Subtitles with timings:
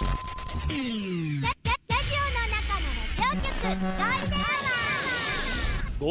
[0.00, 0.06] ゴ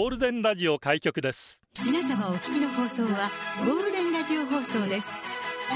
[0.06, 3.32] ールデンラジオ開局です皆様お聞きの放送は
[3.66, 5.08] ゴールデンラジオ放送です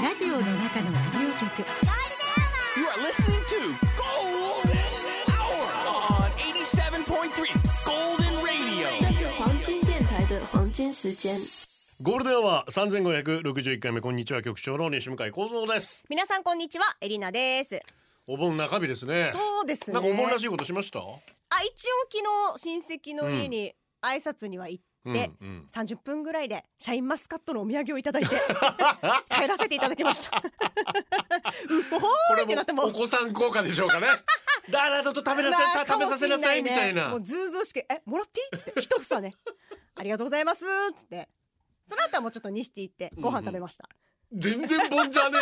[0.00, 1.64] ラジオの中のラジオ局
[2.76, 4.78] You are listening to Golden
[5.34, 5.66] Hour
[6.22, 7.50] on 87.3
[7.84, 8.86] Golden Radio.
[9.00, 11.36] 这是黄金电台的黄金时间。
[12.02, 16.04] ゴールデンは三千五百六十一回目こんにちは局長の西向井光三です。
[16.08, 17.80] 皆さんこんにちはエリナです
[18.26, 19.30] お盆中日ですね。
[19.32, 19.94] そうですね。
[19.94, 20.98] なんかお盆らしいことしました？
[21.00, 25.68] あ一応昨日親戚の家に挨拶には行って、うんうん。
[25.72, 28.28] 30分ぐらいでシャインマスカットのお土産をいただいて
[29.30, 30.38] 帰らせていただきました。
[30.38, 32.84] うほほーいってなっても。
[32.86, 34.08] お子さん効果でしょうかね。
[34.70, 37.10] だらだと食べなさい、食べさせなさいみたいな。
[37.10, 37.22] もう。
[37.22, 38.60] ずうずうしくえもらっていい？
[38.60, 38.80] って。
[38.80, 39.34] 一房ね
[39.96, 41.28] ありがとうございますっつって。
[41.86, 43.86] その後はもうちょっと西ティ行ってご飯食べました、
[44.32, 45.38] 全然盆じゃね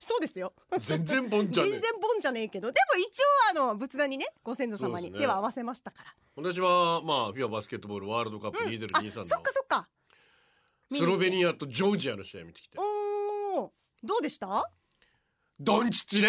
[0.00, 0.78] そうですよえ。
[0.78, 3.20] 全然盆じゃね全然ボンじゃねえけどでも一
[3.56, 6.14] 応あの仏壇にねご先祖様に手は合わせましたからえ。
[6.36, 9.88] 私はまあフィアバスケットボールワールドカップあ2023そっかのそっか
[10.92, 12.78] スロベニアとジョージアの試合見てきて。
[12.78, 13.70] おー
[14.04, 14.70] どうでした？
[15.60, 16.28] ドンチッチね。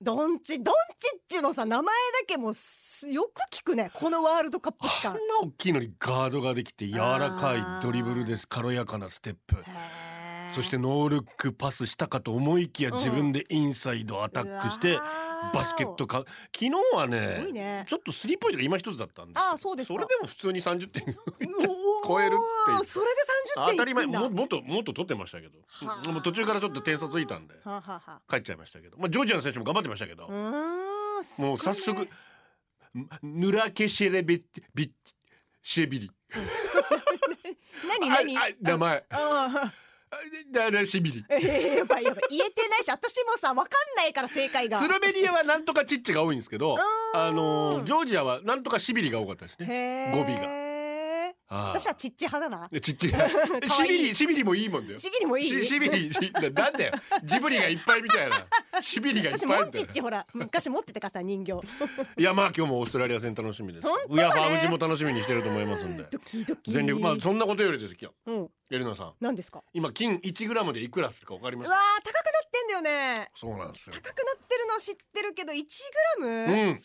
[0.00, 9.56] ドンチドンチッチのさ名前だけもすよく聞くねこのワールドカップ期間あんな大きいのにガードができて柔らかいドリブルです軽やかなステップ。
[10.54, 14.98] そしてノールックパスしたかと思いきやうん自分でインサイドアタックして
[15.54, 17.84] バスケットか昨日はすねね。
[17.86, 19.94] ちょっとスリーポイントが今一つだったんですあーそうですか。
[19.94, 21.04] それでも普通に30点
[22.04, 22.84] 超えるっていう。
[22.86, 23.22] それで
[23.62, 24.06] 30点当たり前。
[24.06, 25.58] ももっともっと取ってましたけど。
[25.68, 26.10] はあ。
[26.10, 27.54] もう途中からちょっと点差ついたんで
[28.28, 28.96] 帰っちゃいましたけど。
[28.98, 30.28] まあジョージアの選手も頑張ってましたけど。
[30.28, 32.08] もう早速
[33.22, 34.92] ヌラケシェレビビ
[35.62, 36.10] シェビリ
[38.00, 38.34] 何？
[38.34, 39.04] 何名前
[40.10, 40.16] あ
[40.50, 44.80] ダラシビリーえーやばいやばい言えてないし私もさわかんないから正解が。
[44.80, 47.20] スロベニアはなんとかチッチが多いんですけどうん。
[47.20, 50.12] あのジョージアはなんとかシビリが多かったですね。
[50.14, 50.67] 語尾が
[51.50, 52.68] 私はちっち派だな。
[52.70, 53.12] でちっち。
[53.14, 53.30] ゃい
[53.62, 53.98] 可シ愛い。
[54.02, 54.98] ビリシビリもいいもんだよ。
[54.98, 55.48] ちびりもいい？
[55.48, 56.92] しシビリし なんだよ。
[57.24, 58.46] ジブリがいっぱいみたいな。
[58.82, 61.52] シビリがいっ私ぱいみたいなモンチッチほら昔持ってたからさ人形。
[62.16, 63.86] いやまあ今日もオーストラリア戦楽しみです。
[63.86, 64.14] 本当だね。
[64.14, 66.04] ウヤファウジも楽しみにしてると思いますんで。
[66.10, 66.72] ドキドキ。
[66.72, 67.00] 全力。
[67.00, 67.96] まあそんなことよりです。
[68.00, 68.50] 今日うん。
[68.70, 69.14] エレナさん。
[69.20, 69.62] 何ですか？
[69.72, 73.30] 今金1グラムでいくらするかわかりますうわー高くなってんだよね。
[73.34, 73.94] そうなんですよ。
[73.96, 75.64] 高くなってるのは知ってるけど1
[76.18, 76.82] グラム、うん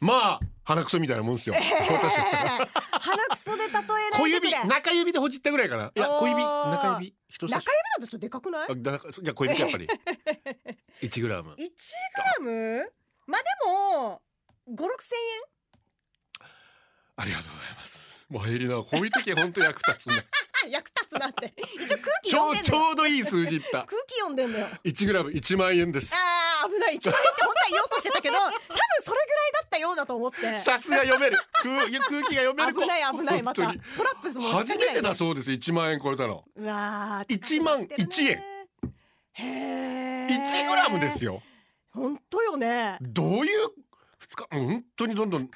[0.00, 1.54] まあ鼻くそみたいなもんですよ。
[1.54, 4.10] 私 鼻くそで例えない。
[4.10, 5.92] で小指中指でほじったぐらいかな。
[5.94, 7.62] いや小指中指中指だ
[8.00, 8.68] とちょっとでかくない？
[8.70, 9.86] あだからじゃあ小指やっぱり。
[11.02, 11.50] 1グラム。
[11.52, 12.92] 1グラム？
[13.26, 14.22] まあでも
[14.68, 15.10] 5、6千
[17.18, 18.20] ありがとうございます。
[18.28, 20.16] もうエリナこういう時は本当役立つね。
[20.64, 21.54] 円 役立つなって。
[21.80, 23.84] 一応空気ちょうどいい数字いった。
[23.84, 24.66] 空気読んでんだよ。
[24.84, 26.12] 1グラム1万円です。
[26.14, 26.96] あー危ない。
[26.96, 28.52] 1万円って本当は言おうとしてたけど多分
[29.02, 30.56] それぐらいだったようだと思って。
[30.56, 31.36] さすが読める。
[31.62, 32.80] 空空気が読める子。
[32.82, 33.64] 危ない危ないまた。
[33.66, 35.50] 本トラップスも初めてだそうです。
[35.50, 36.44] 1万円超えたの。
[36.56, 38.42] うわー1万1円。
[39.32, 41.42] へえ1グラムですよ。
[41.92, 42.98] 本当よね。
[43.00, 43.68] どういう
[44.44, 45.48] 2日もう本当にどんどん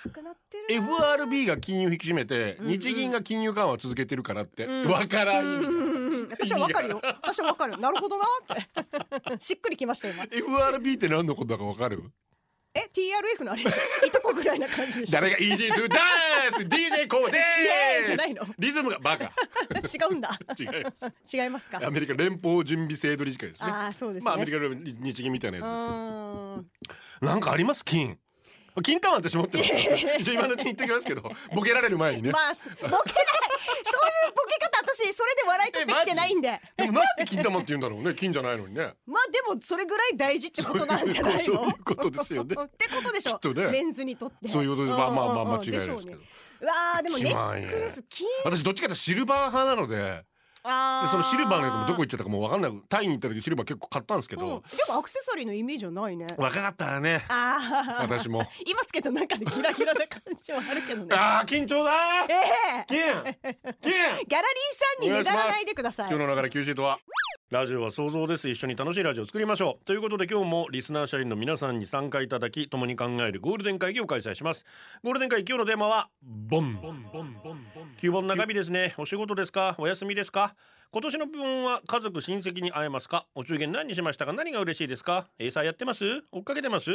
[0.69, 2.73] FRB が金融引き締めてうんうん。
[2.73, 4.91] 日銀が金融緩和を続けてるからってうん。
[4.91, 7.01] わからん私はわかるよ。
[7.23, 7.77] 私はわかる。
[7.79, 8.25] なるほどな
[8.55, 9.37] って。
[9.45, 10.25] しっくりきました今。
[10.31, 12.03] FRB って何のことだかわかる？
[12.73, 15.13] え TRF のあれでしょいとこぐらいな感じでしょ。
[15.13, 15.97] 誰が EG トゥダ
[16.51, 18.45] ンス！DJ コーでイエーイじゃーないの。
[18.47, 19.25] すリズムがバカ。
[19.93, 20.39] 違うんだ。
[20.57, 21.37] 違います。
[21.37, 21.81] 違いますか？
[21.85, 23.69] アメリカ連邦準備制度理事会ですね。
[23.73, 24.25] ああそうですね。
[24.25, 26.89] まあアメリカの日銀みたいなうやつです
[27.19, 27.27] けど。
[27.33, 27.85] なんかあります？
[27.85, 28.17] 金
[28.83, 29.73] 金玉私持ってます
[30.21, 31.23] 一応今のうちに言ってきますけど
[31.55, 32.93] ボケられる前にね、まあすボケない。
[32.93, 36.61] そういうボケ方私それで笑い取ってきてないんで。
[36.77, 38.15] でもなんで金玉って言うんだろうね。
[38.15, 38.95] 金じゃないのにね。
[39.07, 41.43] まあでもそれぐらい大事ってことなんじゃないの？
[41.45, 42.57] そういうことですよね。
[42.61, 43.67] ってことでしょきっとね。
[43.69, 44.49] メンズにとって。
[44.49, 45.99] そういうことでまあまあまあ間違いないでですけど。
[46.63, 47.67] うわーでもネ1万円。
[47.67, 48.27] ックレス金。
[48.45, 50.25] 私どっちかというとシルバー派なので
[50.63, 52.83] でそのシルバーのやつもどこ行っちゃったかもう分かんない。
[52.89, 54.43] タイに行った時シルバー結構買ったんですけうん。
[54.43, 56.27] ど、でもアクセサリーのイメージはないね。
[56.37, 57.25] 若かったらね。
[57.29, 58.47] ああ私も。
[58.67, 61.15] 今つけた中でギラギラな感じはあるけどね。
[61.17, 61.95] あー緊張だー。
[62.33, 62.35] え
[62.81, 62.85] え。
[62.87, 66.09] 金金 ギャラリーさんにねだらないでください。
[66.11, 66.99] 今日の流れシートは。
[67.51, 68.49] ラジオは想像です。
[68.49, 69.85] 一緒に楽しいラジオを作りましょう。
[69.85, 74.65] ということで今日もリスナー社員の皆さんに参加いただき共に考えるゴールデン会議を開催します。
[75.03, 76.75] ゴールデン会議今日のテーマはボン
[78.01, 78.95] 旧盆中日ですね。
[78.97, 79.75] お仕事ですか？
[79.77, 80.55] お休みですか？
[80.91, 83.27] 今年の分は家族親戚に会えますか？
[83.35, 84.33] お中元何にしましたか？
[84.33, 85.29] 何が嬉しいですか？
[85.39, 86.03] エイサーやってます？
[86.33, 86.91] 追っかけてます？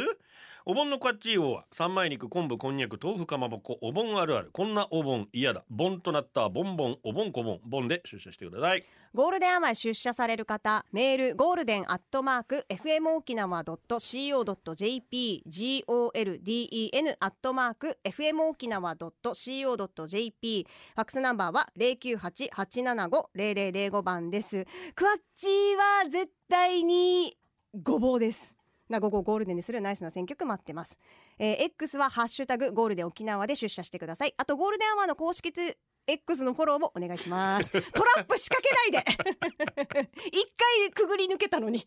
[0.64, 4.50] お盆のカッチー王は三枚肉昆布こんにゃく豆腐かまぼこお盆あるある。
[4.52, 5.62] こんなお盆嫌だ。
[5.70, 8.84] 盆となったボンボンお盆こぼんボンで出社してください。
[9.16, 24.66] ゴールデンアワー出社される方メールゴールデンアットマーク FM 沖縄 .co.jp golden アットマーク FM 沖縄 .co.jp ファックスナンバーは098-875-0005番です。
[24.94, 27.38] クワッチは絶対に
[27.82, 28.54] ごぼうです。
[28.90, 30.98] な午後ゴールデンにするナイスな選曲待ってます、
[31.38, 34.34] えー X はハッシュタグゴールデン沖縄で出社してください。
[34.36, 35.78] あとゴールデンアワーの公式ツ
[36.08, 37.68] X のフォローもお願いします。
[37.70, 40.10] トラップ仕掛けないで。
[40.30, 41.86] 一回くぐり抜けたのに。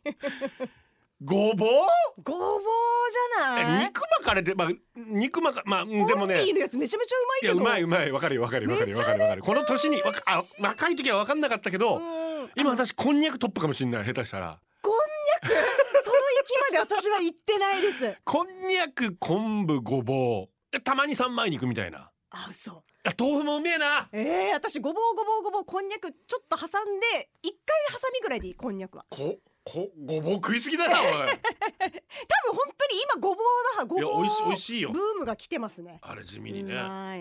[1.24, 1.69] ごぼう？
[2.21, 2.62] ごぼう
[3.38, 3.86] じゃえない？
[3.88, 6.36] 肉巻かれてまあ肉巻かまあうんでもね。
[6.36, 7.54] オンリーのやつめちゃめちゃうまいけど。
[7.54, 8.12] うまいうまい。
[8.12, 9.42] わかるよわかるよわかるよわかるよわかる。
[9.42, 12.00] この年にわかあ若い時はわかんなかったけどう
[12.45, 12.51] ん。
[12.56, 14.60] 今私こんにゃくトップかもしれない下手したら。
[14.81, 16.04] こんにゃく？
[16.04, 18.18] その域まで私は行ってないです。
[18.25, 20.50] こんにゃく昆布ごぼう。
[20.72, 22.12] えたまに三枚肉みたいな。
[22.31, 24.10] あ嘘あ豆腐もうめえな。
[24.12, 29.06] えー、私ごぼうごぼうごぼうこんにゃくちょっと挟んで一回ハサミぐらいでいいこんにゃくは。
[29.10, 29.38] こ？
[29.63, 30.97] こごぼう食いすぎだよおい。
[31.00, 34.91] 多分本当に今ごぼうのごぼういや美味しいよ。
[34.91, 36.00] ブームが来てますね。
[36.01, 36.73] あれ地味にうね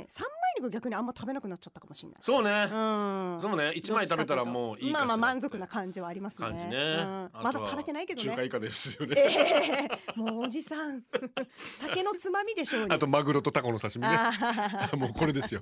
[0.08, 2.18] 三枚肉逆にあんま食べなくなっちゃったかもしれない。
[2.22, 2.50] そうね。
[2.50, 3.38] うん。
[3.42, 3.72] そうね。
[3.74, 6.48] 一枚食べたらもういいまあまあ満足な感じはありますね。
[6.48, 6.76] 感じね。
[6.76, 7.30] うん。
[7.32, 8.30] まだ食べてないけどね。
[8.30, 9.14] 中華以下ですよね。
[9.18, 10.18] ええ。
[10.18, 11.02] もうおじさん。
[11.80, 14.08] 酒のつまみでしょうにあとマグロとタコの刺身ね。
[14.10, 15.60] あ もうこれですよ。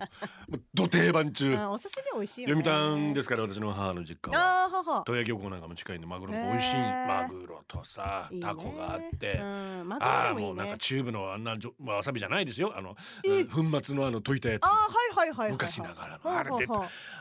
[0.49, 1.53] もうど定番中。
[1.67, 2.63] お刺身美味しいよね。
[2.63, 4.65] 読谷ですから私の母の実家は。
[4.65, 5.05] あーはは。
[5.09, 9.39] 豊谷漁港なんかも近いんでマグロも美味しいへーマグロとさタコがあって。
[9.39, 12.73] ああもうなんかチューブのあんなじょまあわさびじゃないですよ。
[12.77, 14.65] あのえ粉末のあの溶いたやつ。
[14.65, 15.53] あーはいはいはいはいはい。
[15.53, 16.73] 昔ながらはのあれで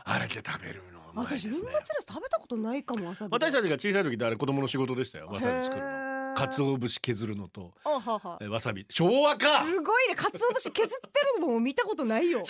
[0.04, 3.32] あれで食べるの私粉末です食べたことないかもわさび。
[3.32, 5.28] 私たちが小さい時ってあれ子供の仕事でしたよ。
[5.28, 6.06] わさび作るの。
[6.36, 8.84] 鰹節削るのとわさび。
[8.90, 9.64] 昭和か！
[9.64, 10.14] すごいね。
[10.14, 12.44] 鰹節削ってるのも見たことないよ。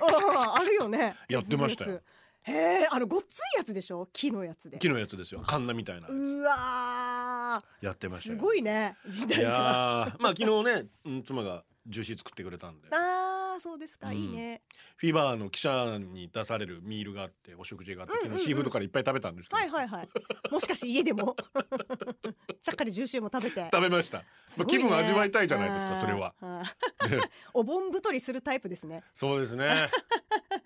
[0.00, 1.14] ああるよね。
[1.28, 2.00] やってましたよ
[2.42, 4.08] へえあのごっついやつでしょ？
[4.12, 4.78] 木のやつで。
[4.78, 5.40] 木のやつですよ。
[5.46, 8.30] カンナみたいなうわやってまーした。
[8.30, 9.50] よすごいね時い代が。
[9.50, 10.22] やー。
[10.22, 12.88] まあ昨日ね、うん、妻がジューシー作ってくれたんで。
[12.92, 14.16] あーそうですか、うん。
[14.16, 14.62] いいね。
[14.96, 18.38] フィーバーの記者に出されるミールがあってお食事があってうんうんうん。
[18.38, 20.08] 昨日シーフードからいっぱい食べたんですけど、はいはいはい。
[20.50, 21.34] もしかして家でも。
[22.62, 23.68] ちゃっかりジューシーも食べて。
[23.72, 24.84] 食べました、すごいね。
[24.84, 26.34] まあ気分味わいたいじゃないですかそれは。
[26.40, 27.16] あー。
[27.16, 27.20] ね。
[27.54, 29.02] お盆太りするタイプですね。
[29.14, 29.90] そうですね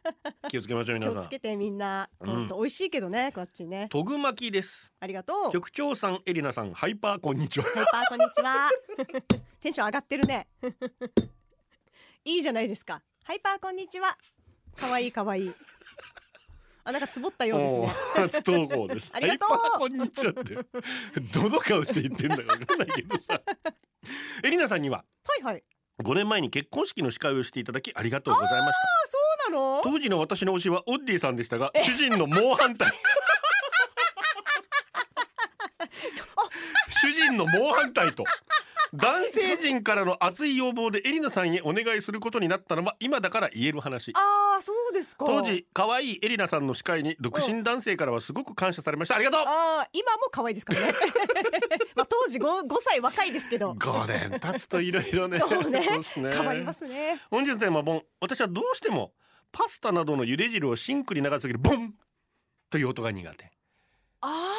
[0.49, 1.23] 気をつけましょう気皆さん。
[1.23, 2.27] をつけてみんな、うん。
[2.27, 3.89] ほんと美味しいけどねこっちね。
[3.91, 4.93] トグマキです。
[5.01, 5.53] ありがとう。
[5.53, 7.67] 局長さんエリナさんハイパーこんにちは。
[7.67, 8.69] ハイパーこんにちは。
[9.61, 10.49] テンション上がってるね。
[12.25, 13.03] いいじゃないですか。
[13.25, 14.17] ハイパーこんにちは。
[14.77, 15.53] かわいいかわいい。
[16.85, 17.81] あなんかつぼったようですね。
[17.81, 19.11] おー初投稿です。
[19.15, 19.49] ありがとう。
[19.51, 20.59] ハイパーこんにちはって。
[21.33, 23.41] どの顔して言ってんだかわかんないけどさ。
[24.43, 25.05] エリナさんにはは
[25.39, 25.65] いはい。
[26.03, 28.69] 5年前に結婚式の司会をしていただきありがとうございました。
[28.69, 28.73] あ
[29.11, 29.81] そうなの？
[29.83, 32.91] 当時の私の推しはオッディさんでしたが主人の猛反対。
[36.89, 38.25] 主人の猛反対と
[38.95, 44.13] 男性陣からの熱い要望でエリナさんへお願いすることになったのは今だから言える話。
[44.15, 45.25] ああそうですか。
[45.25, 49.17] 当時可愛いエリナさんの司会に独身男性からはすごく感謝されました。
[49.17, 49.41] ありがとう。
[49.41, 50.93] ああ今も可愛いですからね。
[51.97, 53.73] まあ当時 5, 5歳若いですけど。
[53.73, 55.39] 5年経つといろいろね。
[55.39, 56.31] そうねね。
[56.31, 57.23] 変わりますね。
[57.31, 59.13] 本日のテーマはボン私はどうしても
[59.53, 61.95] パスタなどの茹で汁をシンクに流す時にボン！
[62.71, 63.51] という音が苦手。
[64.23, 64.55] あ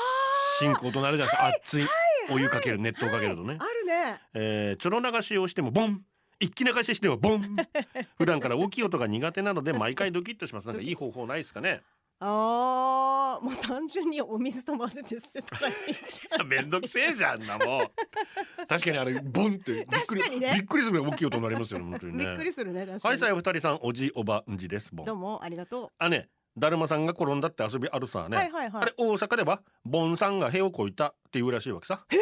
[0.60, 1.88] シンク音鳴るじゃないですか、熱い。
[2.30, 3.58] お湯かける熱湯かけるとね。
[3.60, 4.22] あ、あるね。
[4.34, 6.04] えー、ちょろ流しをしてもボン！
[6.40, 7.56] 一気流ししてもボン！
[8.18, 10.68] 普段から大きい音が苦手なので毎回ドキッとします。
[10.68, 11.82] なんかいい方法ないですかね
[12.26, 16.48] ああもう単純にお水と混ぜて捨てたらいいじゃん。
[16.48, 17.88] めんどくせえじゃんなもう
[18.68, 20.54] 確かにあれボンってびっくりね。
[20.56, 22.26] びっくりするぐらい大きい音になりますよね本当にね。
[22.26, 28.84] びっくりするねはいさいお二人さんおじおばんじですどうもありがとあねだるまさんが転んだって遊びあるさう、ね、はいはいはい。
[28.84, 32.06] あれ大阪ではボンさんが塀を越いたっていうらしいわけさ。
[32.12, 32.18] え？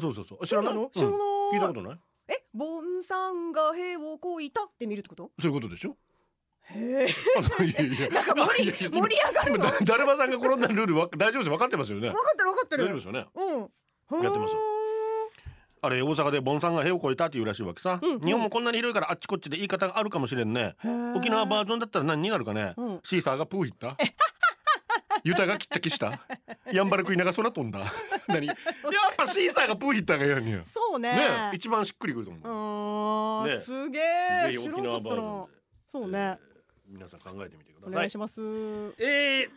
[0.00, 0.46] そうそうそう。
[0.46, 0.74] 知らない？
[0.74, 1.18] そう知らない。
[1.18, 1.98] うん聞いたことない？
[2.28, 2.44] え？
[2.52, 5.30] ボンさんが塀を越いたって見るってこと？
[5.40, 5.96] そういうことでしょ？
[6.74, 7.08] へえ。
[8.10, 12.08] なんか盛り盛り上がるの今だだるまさんが転んだルールわ大丈夫です分かってますよね。
[12.08, 12.84] 分かってる分かってる。
[12.84, 13.26] 大丈夫ですよね。
[14.10, 14.22] うん。
[14.24, 14.54] やってます
[15.82, 18.20] あれ大阪でボンさんが塀を越えたっていうらしいわけさ、うんうん。
[18.20, 20.76] 日本もこんなに広いからあっちこっちで言い方があるかもしれんね。
[21.16, 23.00] 沖縄バージョンだったら何になるかね、うん。
[23.02, 23.96] シーサーがプーいった。
[25.24, 26.20] ユタがきっちゃきした。
[26.72, 27.80] ヤンバルクイナが空飛んだ。
[28.28, 28.46] 何？
[28.46, 28.56] やっ
[29.16, 30.44] ぱシーサーがプーいったがやん。
[30.44, 31.50] にそうね。
[31.52, 36.49] 一番しっくりくると思う、ねすげえそうね、えー
[36.90, 37.92] 皆さん考えてみてください。
[37.92, 38.40] お願いします。
[38.98, 39.50] えー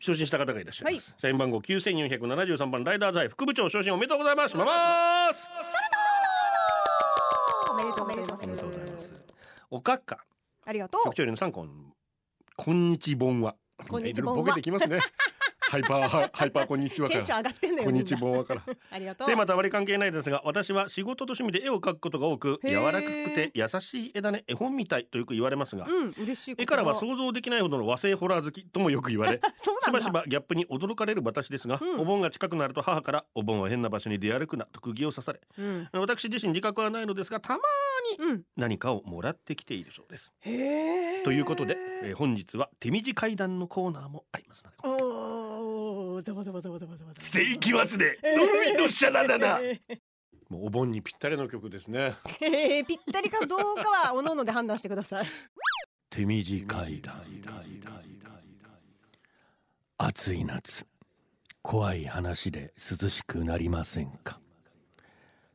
[0.00, 4.56] 昇進した方がいらっしゃいます、社員番号9473番ライダー財副部長昇進おめでとうございます。
[4.56, 5.48] まます。
[7.70, 8.44] おめでとうございます。
[8.44, 9.24] おめでとうございます。
[9.70, 10.24] おかっか。
[10.64, 11.04] ありがとう。
[11.04, 11.92] 局長よりのさんこん
[12.56, 13.54] こんにちぼんは。
[13.88, 14.42] こんにちぼんは。
[14.42, 14.98] ボケてきますね
[15.68, 18.62] ハイパーハイパーこんにちはテンション上がってんのよこんにちはから。
[18.92, 19.26] ありがとう。
[19.26, 29.40] テーマとあまり関係ないですが私は仕事と趣味で絵を描くことが多く柔らかくて優しい絵だね絵本みたいとよく言われますが、うん嬉しい絵からはう想像できないほどの和製ホラー好きともよく言われ
[29.84, 32.00] しばしばギャップに驚かれる私ですが、うん。
[32.00, 35.88] お盆が近くなると母からお盆は変な場所に出歩くなと釘を刺されうん。
[35.92, 37.60] 私自身自覚はないのですがたま
[38.18, 38.42] うん。
[38.56, 40.32] 何かをもらってきているそうです。
[41.24, 44.76] ということで、えー本日は手短階段のコーナーもありますので
[46.16, 49.60] おざわざわざわざわざわざ世紀末で海のシャラだな
[50.48, 55.26] もうお盆にぴったりの曲ですねへえぴったりかどうかはおのので判断してください
[56.08, 57.22] 手短い段
[59.98, 60.86] 暑い夏
[61.62, 64.40] 怖い話で涼しくなりませんか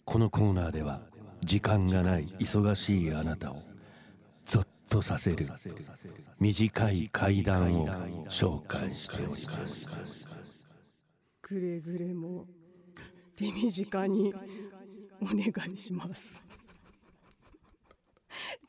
[0.06, 1.02] このコーナーでは
[1.44, 3.64] 時間がない忙しいあなたを
[4.46, 5.48] ゾッとさせる
[6.40, 10.31] 短い階段を紹介しております
[11.52, 12.46] くれぐれも
[13.36, 14.34] 手短に
[15.22, 16.46] お願いします。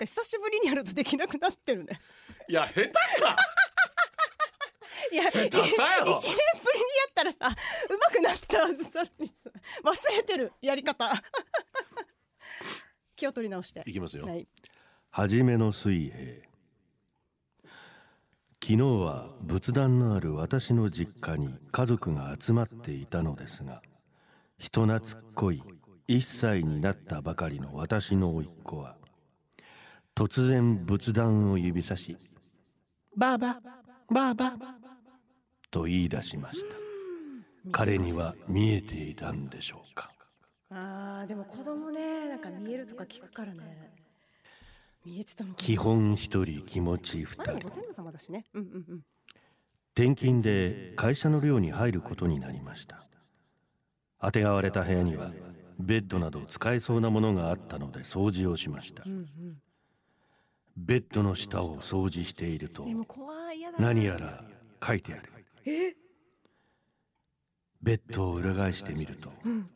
[0.01, 2.01] 久しぶりにやるとできなくなってるね。
[2.49, 3.37] いや下手か。
[5.12, 5.67] いや一年ぶりにや
[7.09, 7.55] ったらさ
[7.89, 9.35] 上手くなったはずなのにさ
[9.85, 10.53] 忘れてる。
[10.61, 11.23] やり方。
[13.15, 13.85] 気を取り直して。
[13.87, 14.27] いきますよ。
[14.27, 14.49] はい。
[15.11, 16.51] はじめの水平
[18.62, 23.83] 昨日は仏壇のある私の実家に家族が集まっていたのですが
[24.57, 25.61] 人懐っこい
[26.07, 28.97] 1歳になったばかりの私の甥っ子は
[30.14, 32.16] 突然仏壇を指さし
[33.16, 33.61] 「ばあば
[34.09, 34.52] ばあば」
[35.73, 36.76] と言い出しました。
[37.71, 40.11] 彼には見えていたんでしょうか。
[40.71, 44.01] あーでも子供ねなんか見えるとか聞くからね
[45.56, 47.37] 基本一人気持ち二人。
[47.37, 48.44] まあでもご先祖様だしね。
[48.54, 49.00] うんうんうん。
[49.94, 53.06] 転勤で会社の寮に入ることになりました。
[54.18, 55.32] あてがわれた部屋には
[55.78, 59.02] ベッドなど使えそうなものがあったので掃除をしました。
[59.04, 59.26] うんうん
[60.75, 62.87] ベッドの下を掃除していると
[63.78, 64.42] 何やら
[64.82, 65.30] 書いてある。
[65.66, 65.94] え
[67.82, 69.68] ベッドを裏返してみるとうん。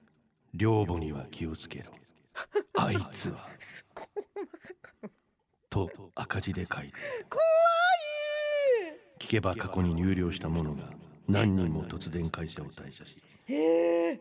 [0.55, 1.93] 寮母には気をつけろ。
[2.79, 3.39] あいつは
[5.87, 6.87] と赤字で書い。
[6.87, 6.93] て
[7.29, 7.43] 怖
[9.19, 10.91] 聞けば過去に入寮した者が
[11.29, 13.17] 何人も突然会社を退社し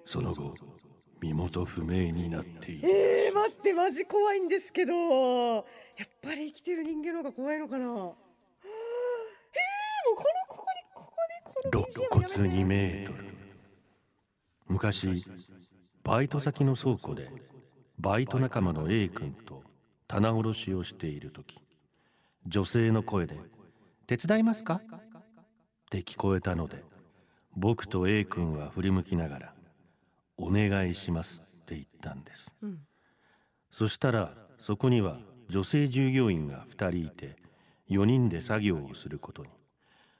[0.05, 0.55] その後
[1.21, 2.89] 身元不明になっている。
[2.89, 4.93] えー、待ってマジ怖いんですけど。
[4.95, 5.61] や
[6.03, 7.85] っぱり生きてる人間の方が怖いのかな。
[7.85, 8.05] えー、もう
[10.15, 11.15] このここにここ
[11.71, 13.25] でこの肋骨2メートル。
[14.67, 15.25] 昔
[16.03, 17.29] バイト先の倉庫で
[17.97, 19.63] バイト仲間の A 君と
[20.15, 21.59] 棚卸しをしている時
[22.47, 23.37] 女性の声で
[24.07, 24.81] 「手伝いますか?」っ
[25.91, 26.85] て聞こえたので
[27.53, 29.55] 僕と A 君は振り向きながら
[30.39, 32.87] 「お願いします」って言ったんです、うん。
[33.71, 35.19] そしたらそこには
[35.49, 37.35] 女性従業員が2人いて
[37.89, 39.49] 4人で作業をすることに。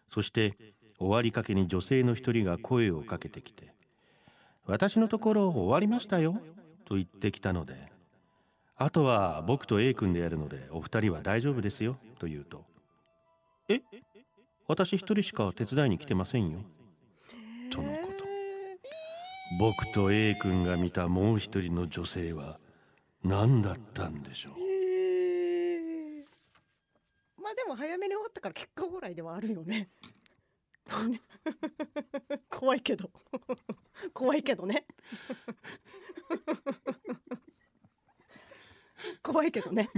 [0.09, 0.57] そして
[0.99, 3.73] 終わりかけに女性の一人が声をかけてきて
[4.67, 6.41] 「私のところ終わりましたよ」
[6.83, 7.93] と言ってきたので
[8.77, 12.65] 「あとは僕と A 君でやるのでお二人は大丈夫ですよ」と言うと
[13.69, 13.81] 「え？
[14.67, 16.59] 私一人しか手伝いに来てませんよ」
[17.71, 18.25] とのこと。
[19.59, 22.59] 僕と A 君が見たもう一人の女性は
[23.23, 24.53] 何だったんでしょう。
[24.59, 26.25] えー。
[27.37, 29.89] まあでも早めに終わったから結果オーライではあるよね。
[32.49, 33.09] 怖いけど。
[34.13, 34.85] 怖いけどね
[39.23, 39.89] 怖いけどね。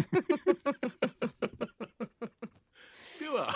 [3.19, 3.53] では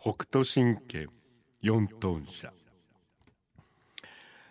[0.00, 1.08] 北斗神拳
[1.62, 2.52] 4トン車。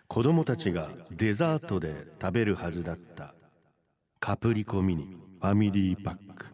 [0.08, 3.34] 子供たちがデザートで食べるはずだった
[4.20, 6.46] カプリコミニファミリーパック。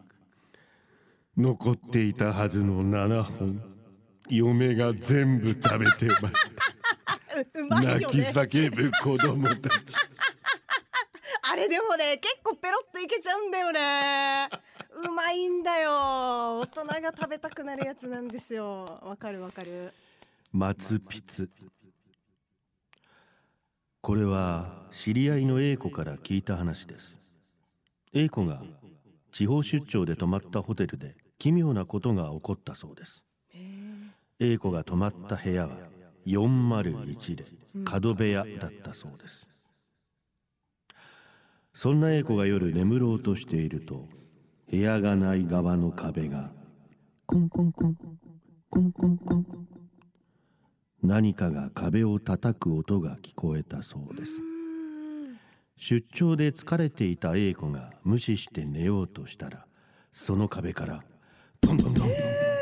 [1.36, 3.62] 残っていたはずの7本
[4.28, 6.80] 嫁が全部食べてました。
[7.82, 9.96] 泣き叫ぶ子供たち
[11.50, 14.48] あれでもね結構ペロッといけちゃうんだよね。
[15.04, 16.60] うまいんだよ。
[16.60, 19.00] 大人が食べたくなるやつなんですよ。
[19.02, 19.92] わかるわかる。
[20.52, 21.48] 松筆
[24.00, 27.18] これは知り合いの A 子から聞いた話です。
[28.12, 28.62] A 子が
[29.32, 33.24] 地方出張で泊まったホテルで奇妙なことが起こったそうです。
[34.38, 35.76] A 子が泊まった部屋は
[36.28, 37.44] 401で
[37.84, 39.49] 角部屋だったそうです
[41.82, 44.06] そんな A 子が夜眠ろうとしていると
[44.70, 46.50] 部屋がない側の壁が
[47.24, 47.94] コンコンコン
[48.68, 49.46] コンコンコン
[51.02, 54.42] 何かが壁を叩く音が聞こえたそうです。
[55.74, 59.64] 出張で疲れていた A 子が無視して寝ようとしたら
[60.12, 61.02] その壁から
[61.62, 62.08] ドンドンドン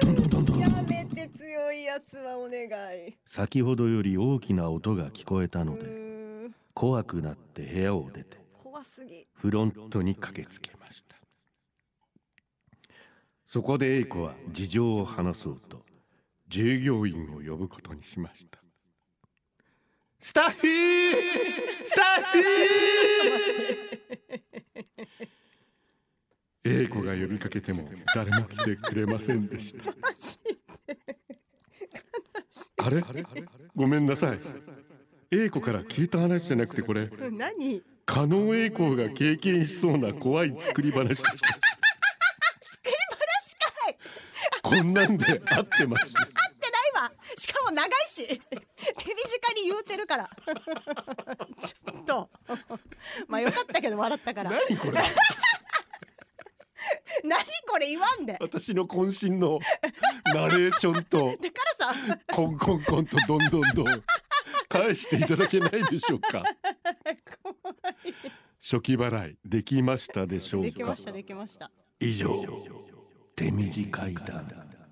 [0.01, 3.19] ドンドンドンドンやめて強いやつはお願い。
[3.27, 8.48] 先ほどより大きな音が聞こえたのうで怖くなって部屋を出て
[9.35, 11.17] フロントに駆けつけました。
[13.47, 15.85] そこで A 子は事情を話そうと
[16.49, 18.61] 従業員を呼ぶことにしました。
[20.21, 20.71] スタッフー！
[21.85, 29.93] スタッフー！A 子が呼びかけても誰も来てくれませんでした。
[32.85, 33.03] あれ？
[33.75, 34.39] ごめんなさい
[35.31, 37.07] A 子から聞いた話じゃなくてこれ。
[37.31, 37.83] 何？
[38.07, 41.29] 加納栄光が経験しそうな怖い作り話でした。
[41.37, 43.97] 作り話かい！
[44.63, 46.15] こんなんで合ってます。
[46.19, 46.27] っ
[46.59, 47.13] てないわ。
[47.37, 48.27] しかも長いし。
[48.27, 50.31] 手短に言うてるから。
[51.61, 52.31] ちょっと。
[53.27, 54.51] まあよかったけど笑ったから。
[54.51, 55.03] 何これ？
[57.25, 58.33] 何これ言わんで。
[58.33, 59.61] だ私の渾身の
[60.25, 61.37] ナレーションと。
[61.37, 61.43] か
[61.79, 64.05] らさコンコンコンとどんどんどん
[64.69, 66.43] 返していただけないでしょうか。
[68.61, 70.67] 初期払いできましたでしょうか。
[70.67, 71.71] できましたできました。
[72.01, 72.45] 以上
[73.37, 74.49] 手短い談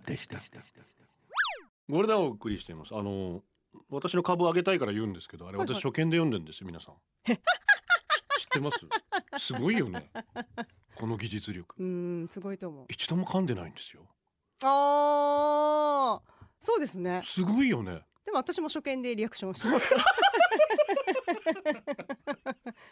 [0.06, 0.40] でした。
[1.88, 2.94] ゴールデンをお送りしています。
[2.94, 3.42] あの
[3.90, 6.94] 私の株上げたいから言うんですけどあれ私初見で読んでんですよ皆さん。
[7.26, 7.38] 知っ
[8.50, 8.78] てます？
[9.38, 10.10] すごいよね。
[10.94, 11.74] この技術力。
[11.78, 12.86] うーんすごいと思う。
[12.88, 14.06] 一度も噛んでないんですよ。
[14.62, 17.20] あーそうですね。
[17.24, 19.88] すごいよねでも私も初見でリアクションしてます。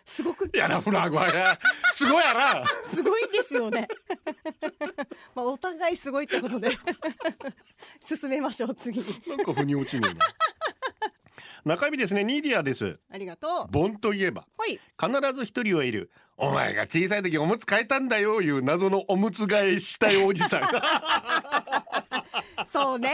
[0.05, 0.49] すごく。
[0.57, 1.59] やなフラグはや
[1.93, 2.65] すごいやな。
[2.85, 3.89] すごいですよね。
[5.35, 6.71] まあお互いすごいってことで。
[8.07, 9.01] 進めましょう次。
[9.01, 10.25] になんか腑に落ちねえな。
[11.65, 12.23] 中身ですね。
[12.23, 13.01] ニーディアです。
[13.11, 13.73] ありがとう。
[13.73, 14.79] ボンといえばはい。
[15.01, 16.13] 必ず一人はいる。
[16.37, 20.63] お前が小さい時おむつ替えたんだよいう謎のおむつ替えしたいおじさん
[22.73, 23.11] そうね。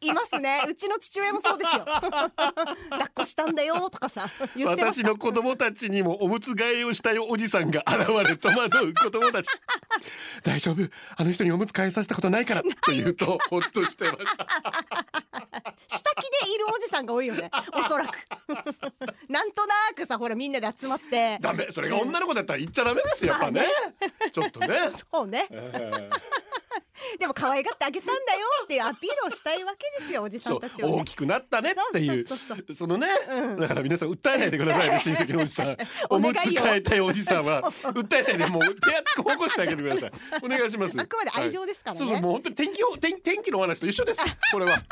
[0.00, 0.62] いますね。
[0.68, 4.28] うちの父親もそうですよ 抱っこしたんだよとかさ
[4.64, 9.48] 私の子供たちにもおむつ替えをしたいおじさんが現れ戸惑う子供たち。
[10.42, 10.82] 大丈夫。
[11.16, 12.62] あの人におむつ替えさせたことないから。
[12.62, 14.46] と言うとほっとしてました。
[15.88, 17.50] 下着でいるおじさんが多いよね。
[17.72, 18.16] おそらく。
[19.28, 21.38] なんとなくさほらみんなで集まって。
[21.40, 21.68] ダメ。
[21.70, 23.66] それが女の子だったら言っちゃダメですよやっぱね。
[24.32, 24.78] ちょっとね。
[25.12, 25.46] そうね。
[25.50, 26.35] えー
[27.18, 30.94] でも可愛がってあげたんだよっていうアピールをしたいわけですよおじさんたちは、ね。
[30.94, 32.26] 大、きくなったねっていう
[32.74, 33.60] そのね、うん。
[33.60, 35.76] だから皆さん訴えないでくださいね 親戚のおじさん。
[36.10, 40.10] おむつ替えたいおじさんは訴えないでもう手厚く保護してあげてください。
[40.42, 41.00] お願いします。
[41.00, 42.00] あくまで愛情ですからね。
[42.00, 42.08] はい。
[42.08, 44.22] そうそうもう本当に天気を天天気のお話と一緒です。
[44.52, 44.82] これは。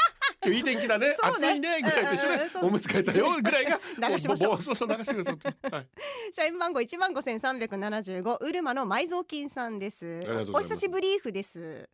[0.46, 1.08] いい天気だね。
[1.08, 1.16] ね。
[1.22, 1.80] 暑いね。
[1.82, 4.56] ぐらいと一緒でおむつ替えたよぐらいが流しましょう。
[4.56, 5.38] もそうそう流してくださ
[5.70, 5.86] いはい。
[6.32, 10.24] 社員番号一万五千三百七十五うるまの埋蔵金さんです。
[10.52, 11.88] お久しぶりーふです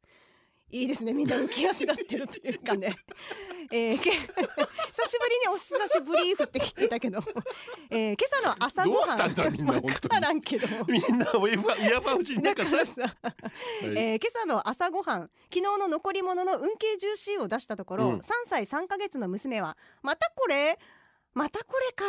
[0.73, 1.13] いいですね。
[1.13, 2.97] みんな浮き足立ってるというかね。
[3.73, 7.19] えー、け 久しぶりにお久しぶりーふって聞いたけど、
[7.91, 9.09] えー、今朝の朝ごはん。
[9.09, 10.67] どうしたんだみんな本当にわからんけど。
[10.87, 13.17] みんなウェフイヤファウチになだんかさからさ、
[13.83, 15.31] えー、今朝の朝ごはん。
[15.53, 18.19] 昨日の残り物の運慶ジューシーを出したところ、うん。
[18.19, 20.79] 3歳3ヶ月の娘はまたこれ？
[21.33, 22.05] またこれか。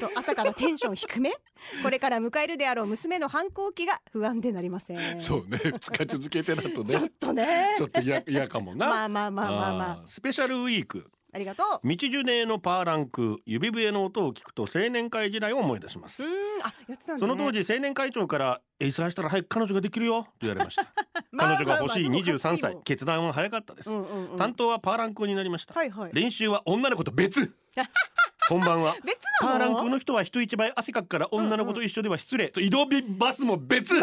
[0.00, 1.30] と朝からテンション低め？
[1.82, 5.20] これから迎えるであろう娘の反抗期が不安でなりません。
[5.20, 5.58] そうね。
[5.58, 7.74] 二日続けてだと ちょっねとね。
[7.76, 8.86] ちょっと嫌嫌かもな。
[8.88, 9.96] まあまあまあまあまあ。
[10.04, 11.10] ースペシャルウィーク。
[11.34, 11.88] ありがとう。
[11.88, 16.22] 道ジュネのパーランク指笛の音を聞くと青年会時代を思い出します。
[16.24, 16.32] うーん。
[16.62, 20.92] あやってたんだ、ね、その当時青年会長から「エイサーしたら早く彼女ができるよ」と言われました
[21.30, 22.76] まあ彼女が欲しいまあまあでも23歳。
[22.84, 23.90] 決断は早かったです。
[23.90, 24.36] うんうんうん。
[24.36, 25.72] 担当はパーランクになりました。
[25.74, 26.10] はいはい。
[26.12, 27.54] 練習は女の子と別
[28.48, 28.94] 本番は。
[29.04, 29.52] 別なの？
[29.52, 32.48] パーランクの人は人一倍汗かくから女の子と一緒では失礼。
[32.48, 33.94] と移動バスも別。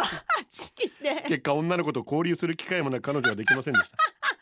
[1.27, 3.97] 結果女の子と交流する機会もなく彼女はできませんでした。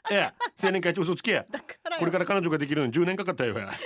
[0.16, 0.32] ええ
[0.64, 1.46] 青年会長嘘つけや。
[1.50, 2.00] だからよ。
[2.00, 3.74] これから彼女ができるのに10年かかったよや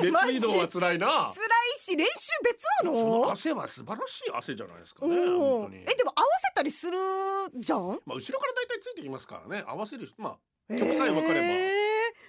[0.00, 1.06] 別移動は辛いな。
[1.34, 2.12] 辛いし練習
[2.44, 5.76] 別なそのの汗は素晴らしい汗じゃないですかねお本当に。
[5.84, 6.96] ーえでも合わせたりする
[7.56, 8.00] じゃん？
[8.06, 9.64] まあ後ろから大体ついてきますからね。
[9.66, 10.36] 合わせるまあ
[10.78, 11.72] 曲さえ分かればえ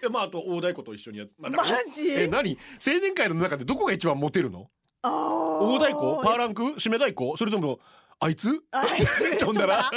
[0.05, 2.09] えまああと大太鼓と一緒にやっ、まあマジ？
[2.09, 2.57] え何？
[2.85, 4.69] 青年会の中でどこが一番モテるの？
[5.03, 6.21] 大太鼓？
[6.23, 6.63] パーランク？
[6.77, 7.37] 締め太鼓？
[7.37, 7.79] それとも
[8.19, 8.49] あいつ？
[8.71, 9.37] あいつ？
[9.39, 9.91] ちょんだら私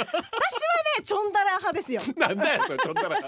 [0.97, 2.01] はチョンダラ派ですよ。
[2.17, 3.19] なんだよそれちょんだら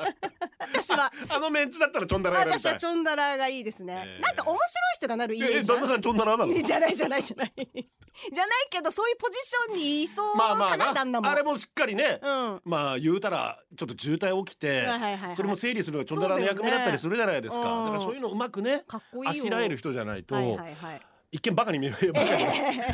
[0.59, 1.11] 私は。
[1.29, 2.39] あのメンツだったらちょんだら。
[2.39, 4.21] 私はチョンダラがいいですね、えー。
[4.21, 4.59] なんか面白い
[4.95, 6.53] 人がなるイメーえジじゃん旦那さんちょんだらなの？
[6.53, 7.53] じゃないじゃないじゃない。
[8.33, 12.53] じゃないけどそういうポジションにいそうまあまかな、あ旦那もなあれもしっかりねうん。
[12.55, 15.35] はまあ言うたらちょっと渋滞起きていはいはいはい。
[15.35, 17.61] それも整理するのがちょんだらの役目だったりするじゃないですか。
[17.61, 21.01] だからそういうのうまくねかっこいいよあしらえる人じゃないと、はいはいはい
[21.31, 22.13] 一見バカに見える。
[22.13, 22.43] バカに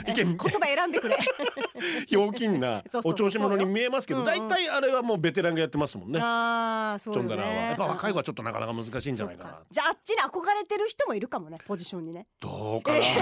[0.07, 0.37] 一見。
[0.37, 1.17] 言葉選んでくれ。
[2.07, 6.19] ひょうきんなお調子者に見えますけど大体あれはもうベテランがやってますもんね。
[6.21, 9.61] ああそうよねやっぱ若い子はちょっとなかなか難しいんじゃないかな。
[9.71, 12.27] じゃああっちに憧れてる人もいるかもねポジションにね。
[12.39, 12.97] どうかな。
[12.99, 13.21] いない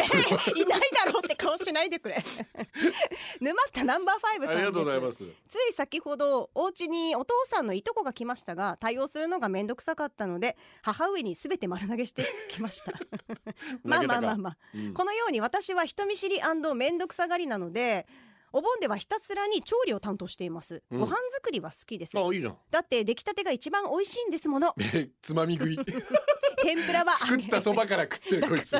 [1.05, 2.23] だろうって顔しないでくれ。
[3.39, 5.17] 沼ったナンバーファイブさんありがとうございます。
[5.47, 12.93] つい先ほどお家にお父さんのいとこが来ましたが対応するのが面倒くさかったので母上にすべて丸投げしてきました。
[13.83, 16.39] まあまあまあまあ、うんこのように私は人見知り
[16.75, 18.07] 面倒くさがりなので
[18.53, 20.99] お盆ではひたすらに調理を担当しています、うん。
[21.01, 22.17] ご飯作りは好きです。
[22.17, 22.57] あいいじゃん。
[22.71, 24.73] だって出来たてが一番美味しいんですもの。
[24.79, 25.75] えつまみ食い
[26.63, 28.75] 天ぷらは作ったそばから食ってるこいつ。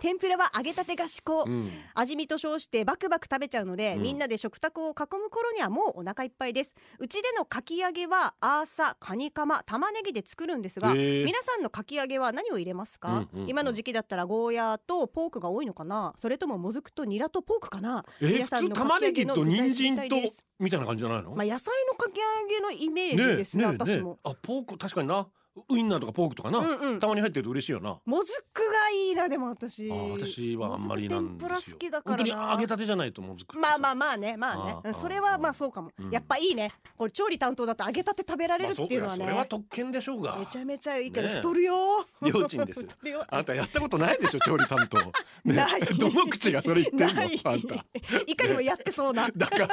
[0.00, 1.70] 天ぷらは揚げたてが至高、うん。
[1.94, 4.02] 味見と称してバクバク食べちゃうので、うん。
[4.02, 6.74] みんなで食卓を囲む頃にはもうお腹いっぱいです。
[6.98, 13.48] うちでのかき揚げはアーサカニカマ玉ねぎで作るんですが、皆さんのかき揚げは何を入れますか、うんうんうん。
[13.48, 16.14] 今の時期だったらゴーヤーとポークが多いのかな？
[16.20, 18.04] それとももずくとニラとポークかな？
[18.20, 20.16] え皆さんの玉ねぎと人参と
[20.58, 21.34] みたいな感じじゃないの？
[21.36, 25.28] まあ野菜のかき揚げのイメージですね私も、あポーク確かにな
[25.68, 27.00] ウインナーとかポークとかな、うんうん。
[27.00, 27.98] たまに入ってると嬉しいよな。
[28.06, 29.90] もずくがいいなでも私。
[29.90, 31.74] あ私はあんまりなんですよ。
[31.74, 34.94] 好きだか本当にらな揚げたてじゃないともずくまあまあまあねまあね。
[34.94, 36.10] それはまあそうかも、うん。
[36.10, 36.72] やっぱいいね。
[36.96, 40.38] これ調理担当だと揚げたて食べられるっていうのはね、まあそそれは特権でしょうが。
[40.38, 41.34] めちゃめちゃいいけどね。
[41.34, 41.74] え太るよ
[42.22, 42.86] りょうちんです
[43.28, 44.98] あなたやったことないでしょ調理担当、
[45.44, 45.54] ね。
[45.54, 45.80] ない。
[45.98, 47.84] どの口がそれ言ってんのあんた。
[48.26, 49.68] いかにもやってそうな、だから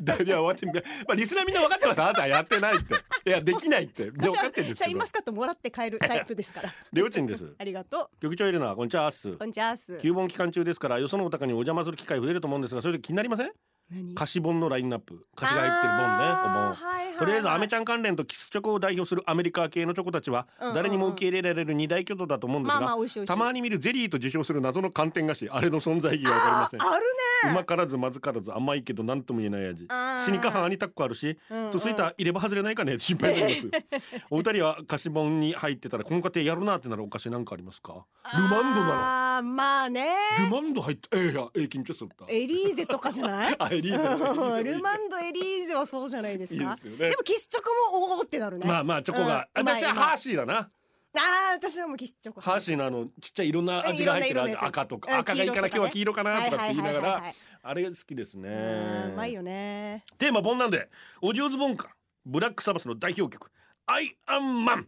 [0.00, 0.72] だいやわてま
[1.10, 2.02] あリスナーみんな分かってます。
[2.02, 2.94] あなたはやってないって。
[3.26, 4.10] いやできないって。
[4.10, 4.84] で分かってるんですけど。
[4.84, 6.72] シャインマスカットもらって帰るタイプですから。
[6.92, 7.54] りょうちんです。
[7.58, 9.10] ありがと局長エレナこんにちは。
[9.38, 13.50] こんにちは旧本期間中ですからよそのお宅にお邪魔する機会増えると思うんですがそれで気になりません？
[13.90, 14.14] 何？
[14.14, 22.70] 菓子本のラインナップ菓子が入ってる本ねお盆はいはいとりあえずアメちちゃん関連とキスチョコを代表するアメリカ系のチョコたちは誰にも受け入れられる二大巨頭だと思うんで
[23.08, 26.82] すがたまに見るゼリーと自称する謎の寒天菓子あれの存在意義がわかりません。
[26.82, 27.04] あある
[27.44, 27.52] ね。
[27.52, 29.86] うまからずまずからず甘いけど何とも言えない味。
[30.24, 31.70] 死にかはにタックあるしうんうん。
[31.72, 33.70] とついた入れ歯外れないかね心配なんです。
[34.30, 38.04] お二人は菓子本に入ってたらこの家庭やるなってなるお菓子なんかありますか？
[38.34, 40.06] ルマンドなあーまあね。
[40.50, 42.24] のルマンド入ってえーいやえー緊張するった。
[42.32, 43.56] エリーゼとかじゃない？
[43.60, 46.76] あエリーゼルマンドエリーゼはそうじゃないですか？
[46.76, 48.66] でもキスチョコもおおってなるね。
[48.66, 50.70] まあまあチョコが、私はハーシーだな。
[51.16, 52.40] あー私はもうキスチョコ。
[52.40, 57.24] ハーシーのあのちっちゃいいろんな味が入ってる赤とかうん赤がいいかな今日は黄色かなとかって言いながら
[57.62, 60.04] あれが好きですうんねうまいよね。
[60.18, 60.88] テーマボンなんで
[61.22, 61.94] オジーオズボーンか
[62.26, 63.50] ブラックサバスの代表曲
[63.86, 64.86] I am man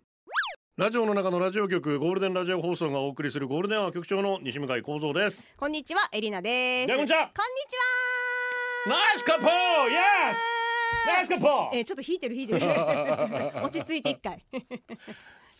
[0.76, 5.44] ラジオの中のラジオ局ゴールデンラジオ放送がお送りするゴールデンアワー局長の西向井光三です。
[5.56, 6.88] こんにちはエリナです。
[6.88, 7.18] こんにちは。
[7.34, 8.35] こんにちは
[8.88, 10.36] ナイスカップル Yes!
[11.06, 12.60] ナイスカップルえー、ちょっと引いてる引いてる。
[13.62, 14.44] 落ち着いて一回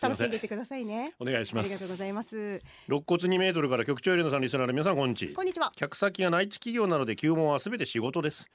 [0.03, 1.13] 楽しんでいってくださいね。
[1.19, 1.67] お願いします。
[1.67, 2.61] ありがとうございます。
[2.89, 5.73] 肋骨2メートルから局長エレナさんリスナーの皆さんこんにちこんにちは。
[5.77, 8.47] 客先が内地企業なので休門はすべて仕事です。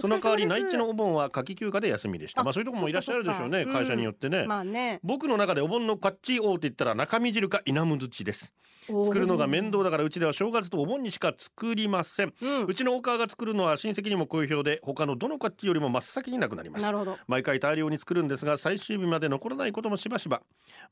[0.00, 2.42] その代わり内地のお盆は夏季休暇で休みでした。
[2.42, 3.64] あまあそういうところもいらっしゃるでしょうね。
[3.64, 3.86] そっかそっか。
[3.86, 5.00] 会社によってね、まあね。
[5.02, 8.52] 僕の中でお盆のカッチ王って言ったら中身汁か稲む土です。
[8.86, 12.64] 作るのが面倒だからうちでは正月とお盆にしか作りません、うん。
[12.64, 16.82] うちのお母が作るのは親戚にも好評で他のどのカッチよりも真っ先になくなります。
[16.82, 17.18] なるほど。
[17.28, 20.42] 毎回大量に作るんですが最終日まで残らないこともしばしば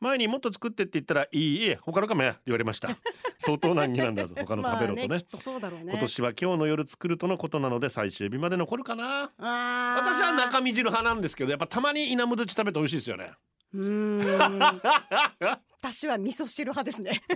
[0.01, 2.97] 前にもっと作ってって言ったらいいえ他のかもや言われました。
[3.39, 4.35] 相当難儀なんだぞ。
[4.39, 5.93] 他の食べろとね,、まあ、きっとそうだろうね。
[5.93, 9.33] 今年は今日の夜作るとのことなので最終日まで残るかな。
[9.39, 13.33] 私は中身汁派なんですけどやっぱたまに稲む土食べて美味しいですよね。
[13.75, 17.23] うーん私は味噌汁派ですね。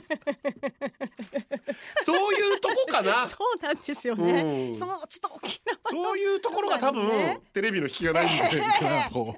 [2.05, 3.28] そういうとこかな。
[3.31, 4.74] そうなんですよね、うん。
[4.74, 7.40] そうちょっと沖縄そういうところが多分、ね。
[7.52, 9.37] テレビの引きがないんじゃないかなとでも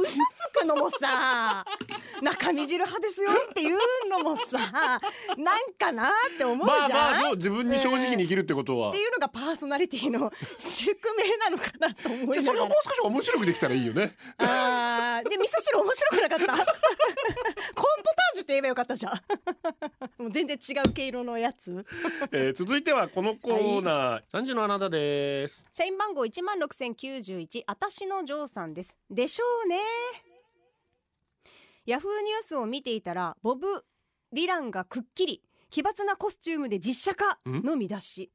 [0.00, 0.16] 嘘つ
[0.60, 1.64] くのもさ
[2.22, 4.42] 中身汁派ですよっていうのもさ
[5.36, 14.16] なんかなって思うじゃん、まあまあ自分に正直に生きるってことは、っていうのがパーソナリティの宿命なのかなと思じゃあそれがらう少し面白くできたらいいよね。
[14.38, 16.56] あーで味噌汁面白くなかった？
[17.74, 19.12] コーンポタージュって言えばよかったじゃん。
[20.22, 21.86] もう全然違う毛色のやつ。
[22.32, 25.64] えー続いてはこのコーナー、三時のあなたです。
[25.70, 27.64] 社員番号一万六千九十一。
[27.66, 28.96] あたしのジョーさんです。
[29.10, 29.78] でしょうね。
[31.86, 33.66] ヤフーニュースを見ていたらボブ・
[34.32, 35.42] ディランがくっきり。
[35.70, 38.30] 奇抜なコスチュームで実写化の見出し。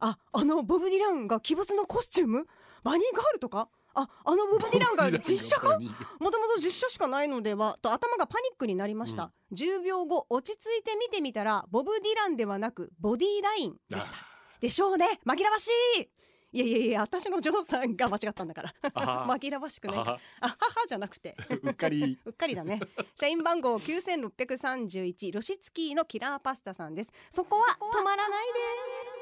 [0.00, 2.46] ああのボブ・ディランが奇抜なコスチューム？
[2.82, 3.68] バニーガールとか？
[4.00, 5.78] ああのボブ・ディランが実写化？
[6.20, 14.14] もともと実写しかないのではと頭がパニックになりました、10秒後落ち着いて見てみたらボブ・ディランではなくボディラインでした。
[14.60, 15.20] でしょうね。
[15.26, 15.68] 紛らわし
[16.00, 16.08] い。
[16.50, 18.72] いやいやいや私のジョーさんが間違ったんだから。
[19.28, 20.20] 紛らわしくないあは。
[20.40, 20.56] あはは
[20.88, 21.36] じゃなくて。
[21.62, 22.18] うっかり。
[22.24, 22.80] うっかりだね。
[23.14, 27.10] 社員番号9631ロシツキーのキラーパスタさんです。
[27.30, 29.17] そこは止まらないで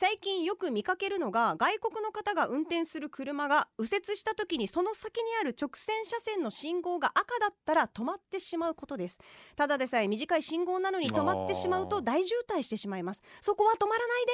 [0.00, 9.18] 最近よく見かけるのが外国の方が運転する車が右折した時にその先にある直線車線の信号が赤だったら止まってしまうことです。
[9.56, 13.20] ただでさえ短い信号なのに止まってしまうと大渋滞してしまいます。
[13.40, 14.32] そこは止まらないで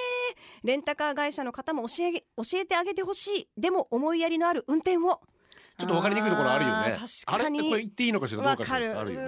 [0.64, 3.48] レンタカー会社の方も教え教えてあげてほしい。
[3.56, 5.22] でも思いやりのある運転を。
[5.78, 6.74] ちょっと分かりにくいところあるよね。
[6.76, 7.58] あー確かに。
[7.58, 8.84] あれってこれ言っていいのかしらどうかしかる。
[9.06, 9.20] るよ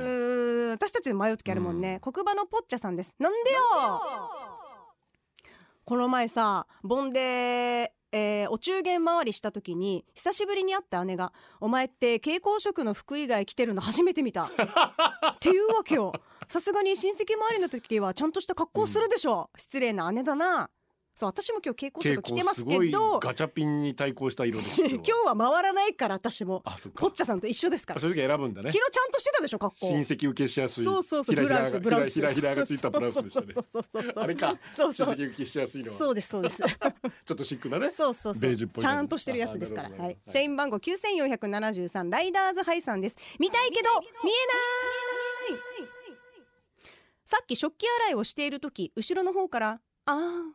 [0.66, 0.72] ね。
[0.72, 3.14] 私たち迷う時あるもんね、黒板のポッチャさんです。
[3.18, 3.59] なんでよ
[5.87, 16.12] この前さ盆で、えーお中元回りした時に久しぶりに会った姉が「お前って蛍光色の服以外着てるの初めて見た」 っていうわけよ。
[16.49, 20.70] さすがに親戚回りの時はちゃんとした格好するでしょ、失礼な姉だな
[21.16, 26.61] そう私も今日蛍光色着てますけどガチャピンに対抗した色 今日は回らないから私も。
[26.66, 27.00] あそっか。
[27.00, 28.00] ポッチャさんと一緒ですから。
[28.02, 28.70] そういう時選ぶんだね。
[28.70, 29.87] 昨日ちゃんとしてたでしょ格好。
[29.87, 30.85] 親戚受けしやすい。
[30.85, 32.12] そうそうそうブラウスブラウス。
[32.12, 33.55] ひらひらがついたブラウスでしたね。
[33.55, 34.59] そうそうそうそうあれか。
[34.72, 35.07] そうそう。
[35.07, 35.98] 親戚受けしやすいのは。
[35.98, 36.57] そうですそうです。
[36.59, 37.90] ちょっとシックなね。
[37.92, 38.42] そうそうそう。
[38.42, 39.88] ベージュっぽいちゃんとしてるやつですから。
[39.88, 39.98] はい。
[39.98, 40.18] はい。
[40.29, 43.16] 社員番号9473ライダーズハイさんです。
[43.38, 43.88] 見たいけど
[44.22, 45.59] 見えない。
[47.24, 50.55] さっき食器洗いをしている時後ろの方からあーん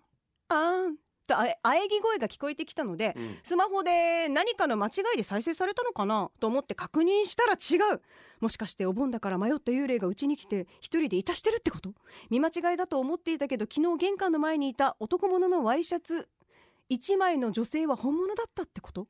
[0.51, 0.97] あーん。
[1.27, 3.37] とあえ喘ぎ声が聞こえてきたのでうん。
[3.43, 8.01] スマホで何かの間違いで再生されたのかなと思って確認したら違う。
[8.39, 11.93] もしかしてお盆だから迷った幽霊が家に来て一人でいたしてるってこと？
[12.29, 16.27] 見間違いだと思っていたけど昨日玄関の前にいた男物のワイシャツ。
[16.89, 19.07] 一枚の女性は本物だったってこと？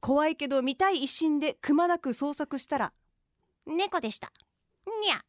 [0.00, 2.92] 怖いけど見たい一心でくまなく捜索したら
[3.66, 4.32] 猫でした。
[4.86, 5.20] にゃ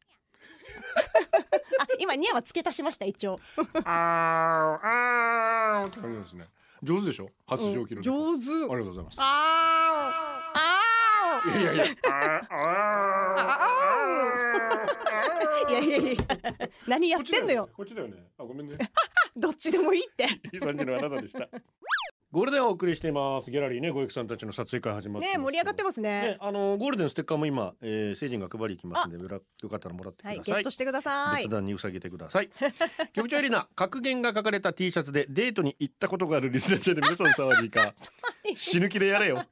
[1.78, 3.38] あ今にゃは付け足しました一応。
[3.84, 6.46] あーあーって感じですね。
[6.82, 7.30] 上手でしょ？
[7.46, 8.36] 発情期の猫。
[8.36, 8.44] 上手。
[8.72, 9.16] ありがとうございます。
[9.20, 10.58] あー。
[10.58, 11.94] あーいやいやいや。
[12.04, 12.54] あー。
[13.34, 16.22] あーいやいやいや
[16.86, 17.68] 何やってんのよ。
[17.76, 18.16] こっちだよね。
[18.38, 18.76] あごめんね。
[19.36, 20.24] どっちでもいいって。
[20.52, 21.48] いい感じのあなたでした
[22.32, 29.28] ゴールデンをお送りしていますギャラリーねごゆきさんたちの撮影会始まってね盛り上がってますねね、あのゴールデンステッカーも今、えー、成人が配り行きますんで、よ
[29.68, 30.38] かったらもらってください。
[30.38, 32.48] はいゲットしてください仏壇に塞げてください。
[33.12, 37.92] 局長エリナ、格言が書かれた T シャツでデートに行ったことがあるリスナーチャンネル皆さんサワディか。
[38.56, 39.42] 死ぬ気でやれよ。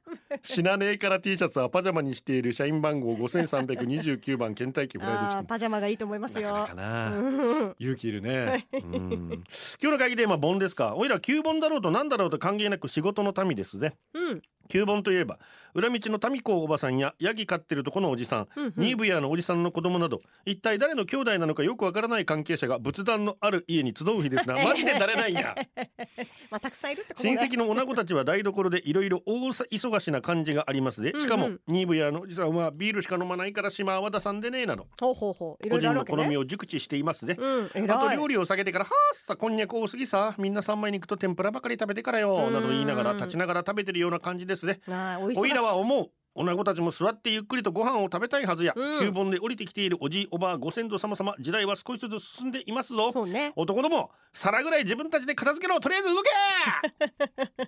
[0.41, 5.45] 死なねえから T シャツはパジャマにしている社員番号5329番倦怠期フライドチキン。
[5.45, 8.67] パジャマがいいと思いますよなかな勇気いるね。
[8.73, 9.43] うん
[9.81, 10.95] 今日の会議テーマボンですか？
[10.95, 13.95] おいら旧本だろうとなんだろうと関係なく仕事の民ですぜ。
[14.13, 15.39] うん旧本といえば
[15.73, 18.73] 裏道の民子おばさんやヤギ飼ってるとこのおじさん、うんうん。
[18.77, 24.55] ニーブヤのおじさんの子供など一体誰の兄弟なのかよくわからない関係者が仏壇のある家に集う日ですな。
[24.61, 25.55] マジで誰なんや。
[26.51, 31.51] まあたくさんいるってこと親だ戚の女子たちは台所でいろいろ大忙しな感じがありますでしかも、うん。
[31.53, 35.65] うんニーブヤのおじさんはビールしか飲まないから島は和田さんでねえなどほうほうほう。
[35.65, 40.35] いろ個人の好みを熟知していますぜ、うんあと料理を下げてから「はあさこんにゃく多すぎさ。
[40.37, 42.53] みんな三枚肉と天ぷらばかり食べてからよ」うん。
[42.53, 44.81] など言いながら立ちながら食べてるような感じですね。
[44.87, 45.49] おい。
[45.49, 46.11] らは思う。
[46.33, 48.99] 女子たちも座ってゆっくりとご飯を食べたいはずや、うん。
[48.99, 53.25] 旧盆で降りてきているおじいおばあご先祖様様時代は少しずつ進んでいますぞ。
[53.25, 53.51] ね。
[53.55, 55.79] 男ども皿ぐらい自分たちで片付けろ。
[55.79, 56.29] とりあえず動け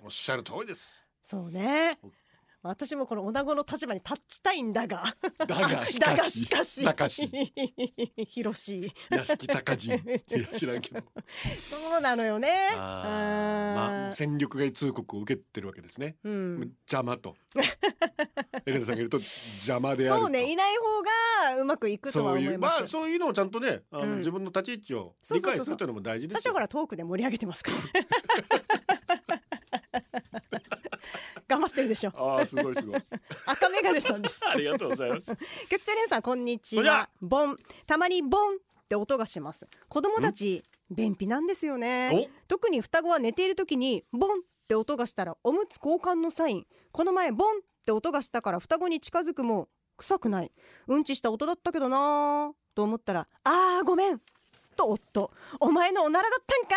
[0.02, 1.04] おっしゃる通りです。
[1.22, 1.98] そうね
[2.66, 5.04] 私もこの女子の立場に立ちたいんだが。
[5.36, 6.82] だがしだがかししかし。
[6.82, 7.30] だかし。
[8.26, 10.00] ひろし屋敷高人い
[10.30, 11.02] や知らんけど。
[11.68, 12.70] そうなのよね。
[12.74, 16.72] あーまあ戦力外通告を受けてるわけですね、うん。
[16.90, 17.36] 邪魔と。
[18.64, 20.22] エレナさんが言うと邪魔であると。
[20.22, 24.18] そうねいない方がうまくいくとはそういう思いますまあそういうのをちゃんとねあの、うん。
[24.18, 26.40] 自分の立ち位置を理解するというのも大事ですよ。
[26.40, 27.70] 私はほらトークで盛り上げてますか
[30.50, 30.60] ら
[31.48, 32.12] 頑張ってるでしょ。
[32.14, 33.00] ああすごいすごい。
[33.46, 34.40] 赤メガネさんです。
[34.46, 35.34] ありがとうございます。
[35.68, 36.98] 局長連さんこんにちこんにちは。
[36.98, 37.58] はボン。
[37.86, 39.66] たまにボンって音がします。
[39.88, 42.10] 子供たち便秘なんですよね。
[42.12, 42.28] お。
[42.48, 46.66] 特に双子は寝ている時にボンって音がしたらおむつ交換のサイン。
[46.92, 50.52] この前ボンって音がしたから双子に近づくも臭くない。
[50.86, 54.20] うんちした音だったけどなーと思ったらあーごめん
[54.74, 55.30] と夫。
[55.60, 56.76] お前のおならだったんか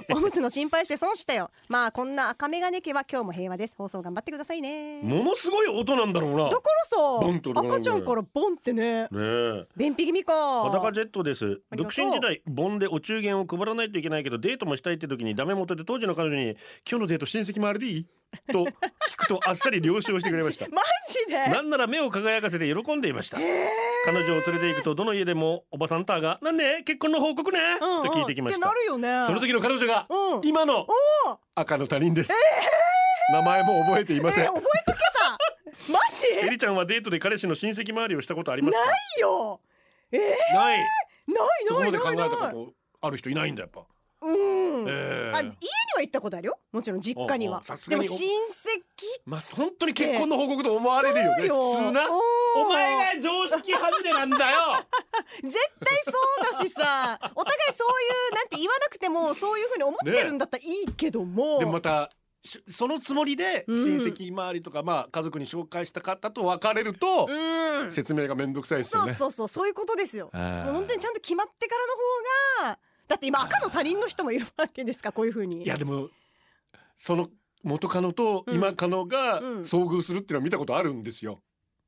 [0.00, 0.16] い。
[0.16, 1.50] おむつの心配して損したよ。
[1.68, 3.74] まあこんな赤眼鏡家は今日も平和です。
[3.76, 5.00] 放送頑張ってくださいね。
[5.02, 6.44] ものすごい音なんだろうな。
[6.44, 9.02] だからさ赤ちゃんからボンってね。
[9.02, 9.66] ねえ。
[9.76, 10.64] 便秘気味か。
[10.64, 11.60] 裸ジェットです。
[11.72, 16.50] 独身時代盆でお中元を配らないといけないけどデートもしたいって時にダメ元で当時の彼女に
[16.88, 18.06] 今日のデート親戚回りでいい？
[18.52, 18.72] と聞
[19.16, 20.66] くとあっさり了承してくれました。
[20.68, 21.48] マジで？
[21.48, 23.38] なんなら目を輝かせて喜んでいました。
[24.06, 28.04] 彼女を連れて行くとどの家でもおばさんターがなんで結婚の報告ね、うんうん。
[28.04, 28.66] と聞いてきました。
[28.66, 29.24] なるよね。
[29.26, 30.40] その時の彼女がうん。
[30.44, 30.86] 今のお
[31.54, 32.32] 赤の他人です、
[33.32, 35.38] 名前も覚えていません、えー覚えとけさ。
[35.90, 35.98] マ
[36.40, 36.46] ジ？
[36.46, 38.84] エリちゃんはデートで彼氏の親戚周りをしたことありますか？
[38.84, 39.60] ないよ。
[40.12, 40.78] えー、ない。
[40.78, 40.86] ない
[41.66, 43.80] そこないまで考えたないないことある人いないんだやっぱ、
[44.24, 45.52] うん、えーあ家に
[45.96, 46.58] は行ったことあるよ。
[46.72, 47.62] もちろん実家には。
[47.88, 48.30] でも親戚
[49.26, 51.46] まあ本当に結婚の報告と思われるよね。
[51.46, 51.72] よ。
[51.72, 52.02] 普通な。
[52.56, 54.58] お前が常識外れなんだよ。
[55.42, 57.18] 絶対そうだしさ。
[57.34, 62.10] お互いそういうなんて言わなくてもそういうふうに思ってるんだったらいいけども、でもまた
[62.44, 63.76] しそのつもりでうん。
[63.76, 67.92] 親戚周りとか、まあ家族に紹介した方と別れると、うん。
[67.92, 69.14] 説明がめんどくさいですよそうね。
[69.14, 70.30] そうそうそういうことですよ。
[70.32, 71.94] もう本当にちゃんと決まってからの
[72.64, 72.78] 方が
[73.08, 75.62] だって今赤の他人の人もいるわけですかこういうふうに。
[75.62, 76.08] いやでも
[76.96, 77.28] その
[77.62, 79.60] 元カノと今カノがうん。
[79.62, 81.42] 遭遇するっていうのは見たことあるんですよ。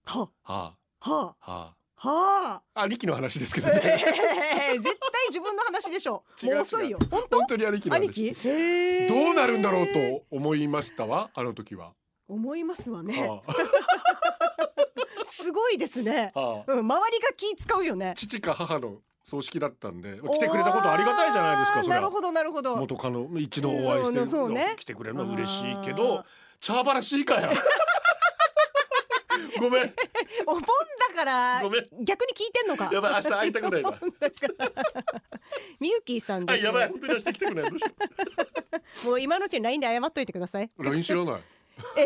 [0.04, 3.78] はははあ、はははあ、兄貴の話ですけどえね。
[3.78, 6.24] ー、絶対自分の話でしょ。
[6.42, 6.98] 違うもう遅いよ。
[7.10, 7.38] 本当？
[7.38, 8.34] 本当に兄貴の兄話。
[8.34, 11.06] 貴どうなるんだろうと思いました？
[11.06, 11.94] わあの時は。
[12.28, 13.26] 思いますわね。
[13.28, 13.42] は
[15.24, 16.32] すごいですね。
[16.34, 18.14] あ、はあ、うん周りが気使うよね。
[18.16, 21.82] 父か母の葬式だったんで来てくれたことありがたいじゃないですか。
[21.82, 22.76] なるほどなるほど。
[22.76, 24.74] 元カノ一度お会いしてそね。
[24.76, 26.24] 来てくれるのは嬉しいけど
[26.60, 26.84] チャー。
[26.84, 27.50] バラしいかよ。
[29.58, 29.92] ごめん。
[30.46, 30.68] お盆だ
[31.16, 31.86] からごめん。
[32.04, 32.88] 逆に聞いてんのか。
[32.92, 33.98] やばい明日会いたくないわ。
[35.80, 36.56] みゆきーさんです。
[36.56, 37.72] はいやばい本当に明日来てくれない。
[39.04, 40.70] もう今のうちに LINE で謝っといてください。
[40.78, 41.42] う LINE 知らない。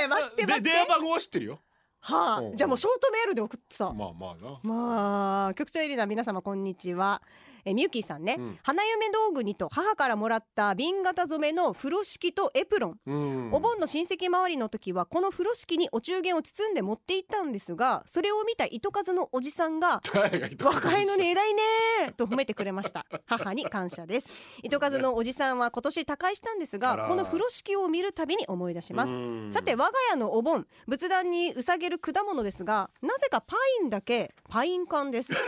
[0.00, 0.70] えー、待ってで待って。
[0.70, 1.58] 電話番号は知ってるよ
[2.02, 2.56] はあうん。
[2.56, 4.60] じゃあもうショートメールで送ってさまあまあな。
[4.62, 7.22] まあ局長エリナ皆様こんにちは
[7.64, 8.58] えみゆきーさんね、うん。
[8.62, 12.96] 花嫁道具にと母からもらった瓶型染めの風呂敷とエプロン。
[13.06, 13.52] うん。
[13.52, 21.62] お盆の親戚周りの時はこの風呂敷にお中元を包んで持って行ったんですがそれを見た糸数のおじさんが誰がいた若いのに偉いね
[22.16, 23.06] と褒めてくれました。
[23.26, 24.26] 母に感謝です。
[24.62, 26.96] 糸数のおじさんは今年他界したんですあら。
[26.96, 29.12] がこの風呂敷を見るたびに思い出します。
[29.12, 29.14] う
[29.48, 29.52] ん。
[29.52, 35.32] さて我が家のお盆仏壇にうさげる果物ですがなぜかパインだけパイン缶です。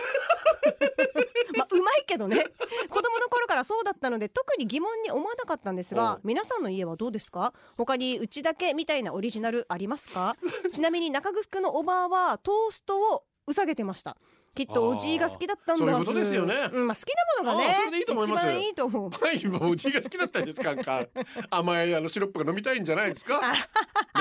[1.57, 2.36] まあうまいけどね。
[2.90, 6.20] 子供の頃からそうだったので特に疑問に思わなかったんですおがう。
[6.24, 7.52] 皆さんの家はどうですか？
[7.76, 10.36] 他にうちだけみたいなオリジナルありますか？
[10.72, 14.16] ちなみに中城のおばあはトーストをうさげてました
[14.54, 16.54] きっとおじいが好きだったんだそういうことですよね。
[16.72, 17.08] うんまあ、好き
[17.42, 18.42] なものがねそれでいいと思います。
[18.42, 19.10] 一番いいと思う。
[19.10, 20.74] パインはおじいが好きだったんですか？
[20.74, 21.06] なんか
[21.50, 23.40] 甘いあのシロップが飲みたいんじゃないですか？
[23.42, 23.48] ね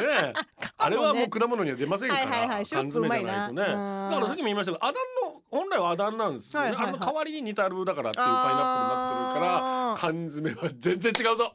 [0.01, 0.33] え。
[0.77, 3.61] あれはもう果物には出ませんから、はいはいはい缶詰じゃないとね。
[3.61, 4.09] うん。
[4.11, 6.93] だからさっきも言いましたけどアダンの本来はアダンなんですよね、はいはいはい。
[6.95, 11.53] あの代わりにニタルだからっていうパイナップルになってるから缶詰は全然違うぞ。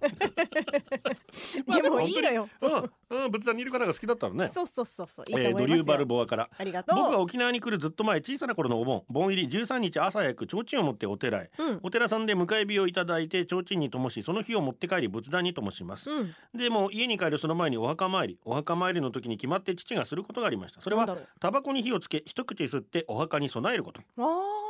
[1.66, 2.48] ま あでもいいのよ。
[2.60, 4.48] うん、うん、仏壇にいる方が好きだったらね。
[4.48, 5.24] そうそうそうそう。
[5.28, 6.50] いいとえー思いますよ、ドリューバルボアから。
[6.56, 6.98] ありがとう。
[6.98, 11.50] 僕が沖縄に来るずっと前小さな頃のお盆盆入り13日朝早く提灯を持ってお寺へ。
[11.58, 11.80] うん。
[11.82, 16.10] お寺さんで迎え火をいただいて提灯に灯しその火を持って帰り仏壇に灯します。
[16.10, 16.34] うん。
[16.54, 18.38] でも家に帰るその前にお墓参り。
[18.44, 20.80] お墓参りの時に決まって父がすることがありました。
[20.80, 21.28] それはなんだろう。
[21.40, 24.00] タバコに火をつけ一口吸ってお墓に備えること。
[24.18, 24.67] あー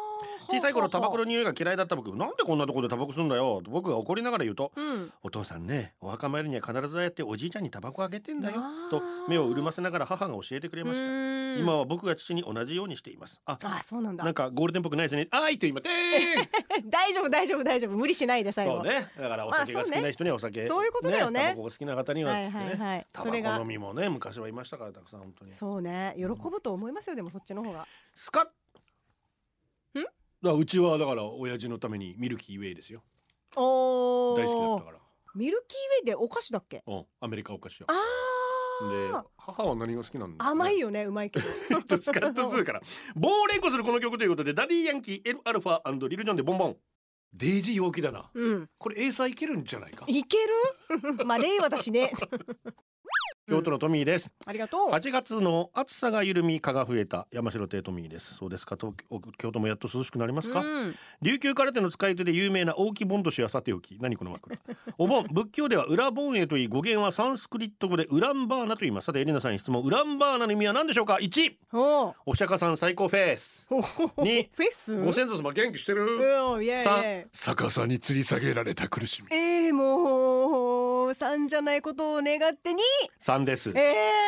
[0.50, 2.14] 小さい頃タバコのは匂いが嫌いだった僕。
[2.16, 3.62] なんでこんなところでタバコ吸うんだよ。
[3.64, 5.12] と僕が怒りながら言うとうん。
[5.22, 8.56] お父さんねお墓参りには必ずああやっておじいちゃんにタバコあげてんだよ
[8.90, 11.04] と目を潤ませながら母が教えてくれました。
[11.58, 13.40] 今今は僕が父に同じようにしています。
[13.44, 14.24] ああそうなんだ。
[14.24, 15.28] なんかゴールデンっぽくないですね。
[15.30, 17.96] あいと言いまてー大丈夫大丈夫大丈夫。
[17.96, 18.76] 無理しないで最後。
[18.76, 19.08] そうね。
[19.18, 21.40] だからお酒が好きな人にはお酒、そういうことだよね。
[21.40, 25.52] タバコが好きな方にははいつってね、はいはいタバコ飲みもね昔はいましたからたくさん本当に。
[25.52, 26.14] そうね。
[26.16, 27.86] 喜ぶと思いますよでもそっちの方が。
[28.14, 28.46] スカッ
[30.42, 33.02] だうちはだから親父のためにミルキーウェイですよ。
[33.56, 34.98] お大好きだったから。
[35.34, 36.82] ミルキーウェイでお菓子だっけ？
[36.86, 37.04] うん。
[37.20, 37.94] アメリカお菓子よあ
[38.90, 40.46] でー母は何が好きなんだ？
[40.46, 41.46] 甘いよねうまいけど。
[41.98, 42.80] スカッと2から。
[43.16, 46.76] 棒を連呼するこの曲ということでダディヤンキーエルアルファリルジョンでボンボン。
[47.34, 48.30] デイジー陽気だな。
[48.32, 48.70] うん。
[48.78, 50.04] これ英才いけるんじゃないか？
[50.08, 50.36] いけ
[51.18, 51.24] る？
[51.26, 52.10] まあ令和だしね
[53.48, 54.90] 京都のトミーです、ありがとう。
[54.90, 58.34] 8月の暑さが緩み蚊が増えた山城亭トミーです。
[58.34, 58.76] そうですか。
[58.78, 60.62] 東京京都もやっと涼しくなりますか、
[61.22, 63.98] 琉球空手の使い手で有名な大木ボンドはさておき。
[64.00, 64.58] 何この枕。
[64.98, 69.06] お盆仏教では裏盆へといい語源はサンスクリット語でウランバーナと言います。
[69.06, 69.82] さてエリナさんに質問。
[69.82, 72.14] ウランバーナの意味は何でしょうか？1お。
[72.26, 73.66] お釈迦さん最高フェス。
[73.70, 74.96] 2フェス？
[74.96, 76.18] ご先祖様元気してる。
[76.18, 79.34] 3逆さに吊り下げられた苦しみ。
[79.34, 82.74] えー、もう3じゃないことを願って2
[83.38, 83.72] んです、え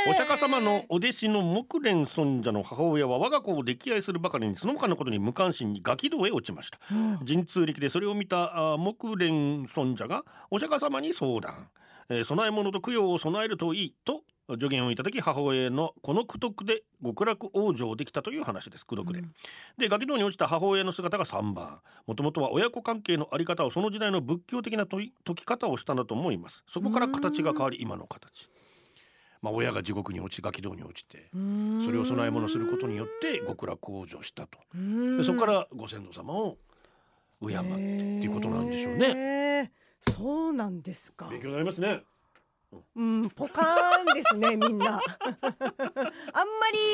[0.07, 6.79] ー、お釈迦様のお弟子の木蓮尊者の母親は我が子を溺愛するばかりにその他のことに無関心にガキ道へ落ちました、
[7.27, 11.69] 神通力でそれを見た木蓮尊者がお釈迦様に相談、
[12.09, 14.23] えー、供え物と供養を備えるといいと
[14.59, 18.87] 助言をいただき母親のこの苦徳で極楽往生できたという話です。
[18.87, 19.33] 苦徳で、うん、
[19.79, 21.81] でガキ道に落ちた母親の姿が3番。
[22.07, 26.65] もともとは親子関係の在り方をその時代の仏教的な解き方をしたんだと思います。
[26.69, 28.51] そこから形が変わり今の形。
[29.43, 34.59] まあ親が地獄に落ちガキ道に落ちてそれを供え物することによって極楽往生したと。
[34.75, 36.59] でそこからご先祖様を
[37.47, 39.15] 敬ってっていうことなんでしょうね。
[39.15, 41.29] ねそうなんですか。
[41.29, 42.03] 勉強になりますね
[42.97, 43.31] うん。
[43.31, 44.93] ポカーンですね みんな。
[44.93, 45.03] あんま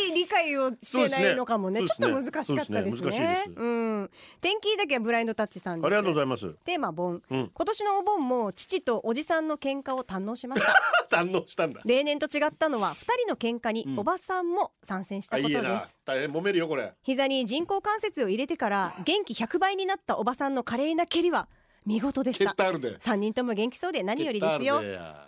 [0.09, 1.81] り理解をしてないのかもね。
[1.81, 1.87] ね。
[1.87, 3.43] ちょっと難しかったですそうですね。
[3.47, 3.51] す。
[3.55, 4.11] うん。
[4.41, 6.53] 天気だけはブラインドタッチさんありがとうございます。
[6.65, 7.51] テーマ盆、うん。
[7.53, 10.75] 今年のお盆も父とおじさんの喧嘩を堪能しました。
[11.11, 11.81] 堪能したんだ。
[11.85, 14.01] 例年と違ったのは二人の喧嘩にうん。
[14.01, 15.81] おばさんも参戦したことであいいな。
[15.81, 16.93] す、大変揉めるよこれ。
[17.03, 21.49] 膝に人工関節を入れてから元気100倍になったおばさんの華麗な蹴りは
[21.87, 22.55] 見事でした。
[22.55, 22.99] タあるで。
[22.99, 24.83] 3人とも元気そうで何よりですよ。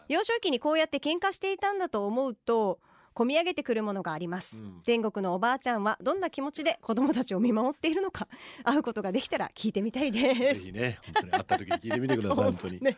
[0.09, 2.81] 幼少期にこうやって喧嘩していたんだと思うと
[3.15, 4.83] 込み上げてくるものがあります、うん。
[4.85, 8.29] 天国のおばあちゃんはどんな気持ちで子供たちを見守っているのか
[8.63, 10.61] 会うことができたら聞いてみたいです。
[10.61, 12.81] ぜひね本当に会った時に聞いてみてください 本当に。
[12.81, 12.97] ね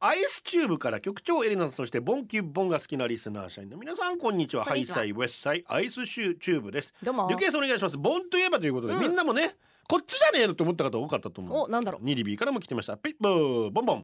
[0.00, 4.64] アイスチューブから局長エリナそしてボンキュッボンが好きなリスナー社員の皆さんこんにちは。
[4.64, 6.94] ハイサイウェスサイアイスシューチューブです。
[7.02, 7.28] どうも。
[7.28, 7.98] リクエストお願いします。
[7.98, 9.00] ボンといえばということで、うん。
[9.00, 9.56] みんなもね
[9.88, 11.64] こっちじゃねえのって思った方多かったと思う。
[11.64, 12.04] おなんだろう。
[12.04, 12.96] ニリビーからも来てました。
[12.96, 14.02] ピッボーボンボン。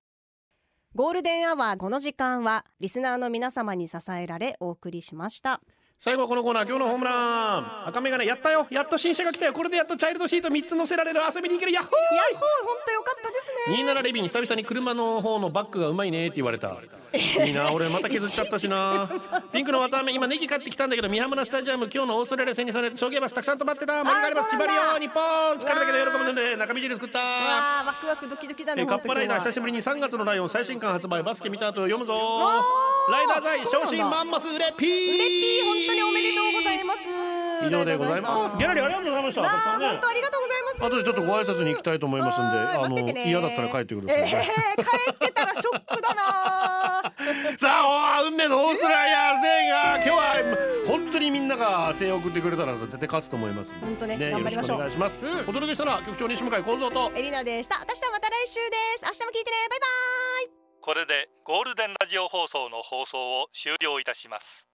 [0.94, 5.60] ゴールデンアワーこの時間はリスナーの皆様に支えられお送りしました
[6.04, 7.88] 最後はこのコーナー今日のホームラン。
[7.88, 8.66] 赤眼鏡やったよ。
[8.68, 9.54] やっと新車が来たよ。
[9.54, 11.20] これでやっとチャイルドシート3つ乗せられる。
[11.34, 11.72] 遊びに行ける。
[11.72, 11.92] ヤッホー！
[11.94, 13.90] やっほー本当よかったですね。
[13.90, 16.76] 27レビン久々に車の方のバッグがうまいねって言われた。
[17.14, 19.08] いいな俺また削っちゃったしな。
[19.50, 24.04] ピンクの綿あめ今ネギ買ってきたんだけど三浜のスタジアム今日のオーストラリア戦にされて送迎バスたくさん止まってた。
[24.04, 24.50] マリがあります。
[24.50, 27.18] 千葉リオ日本疲れたけど喜ぶので中身汁作った。
[27.18, 27.24] わ
[27.80, 32.12] あワクワクドキドキだねえカッパライダー久しぶりに3月のライオン最新刊発売バスケ見た後読むぞ。
[33.10, 35.14] ライダー財昇進マンモス売れピー！
[35.14, 37.00] うれぴー本当におめでとうございます。
[37.66, 38.56] 以上でございます。
[38.58, 39.42] ギャラリーありがとうございました。
[39.42, 40.84] 本当ありがとうございます。
[40.84, 47.14] 後でちょっとご挨拶に行きたいと思いますんであの嫌だったら帰ってください、えー、帰ってたらショックだな
[47.58, 47.68] さ
[48.18, 54.76] あ運命のオーストラリア戦が今日は本当にみんなが声援を送ってくれたら絶対勝つと思います本当ねね頑張りましょう。
[54.76, 57.12] お願いします、お届けしたのは局長西向井幸三と。
[57.14, 57.78] エリナでした。
[57.80, 59.04] 私とはまた来週です。
[59.04, 59.56] 明日も聞いてね。
[59.70, 59.86] バイバ
[60.50, 60.64] イ。
[60.80, 64.73] これでゴールデンラジオ放送の放送を終了いたします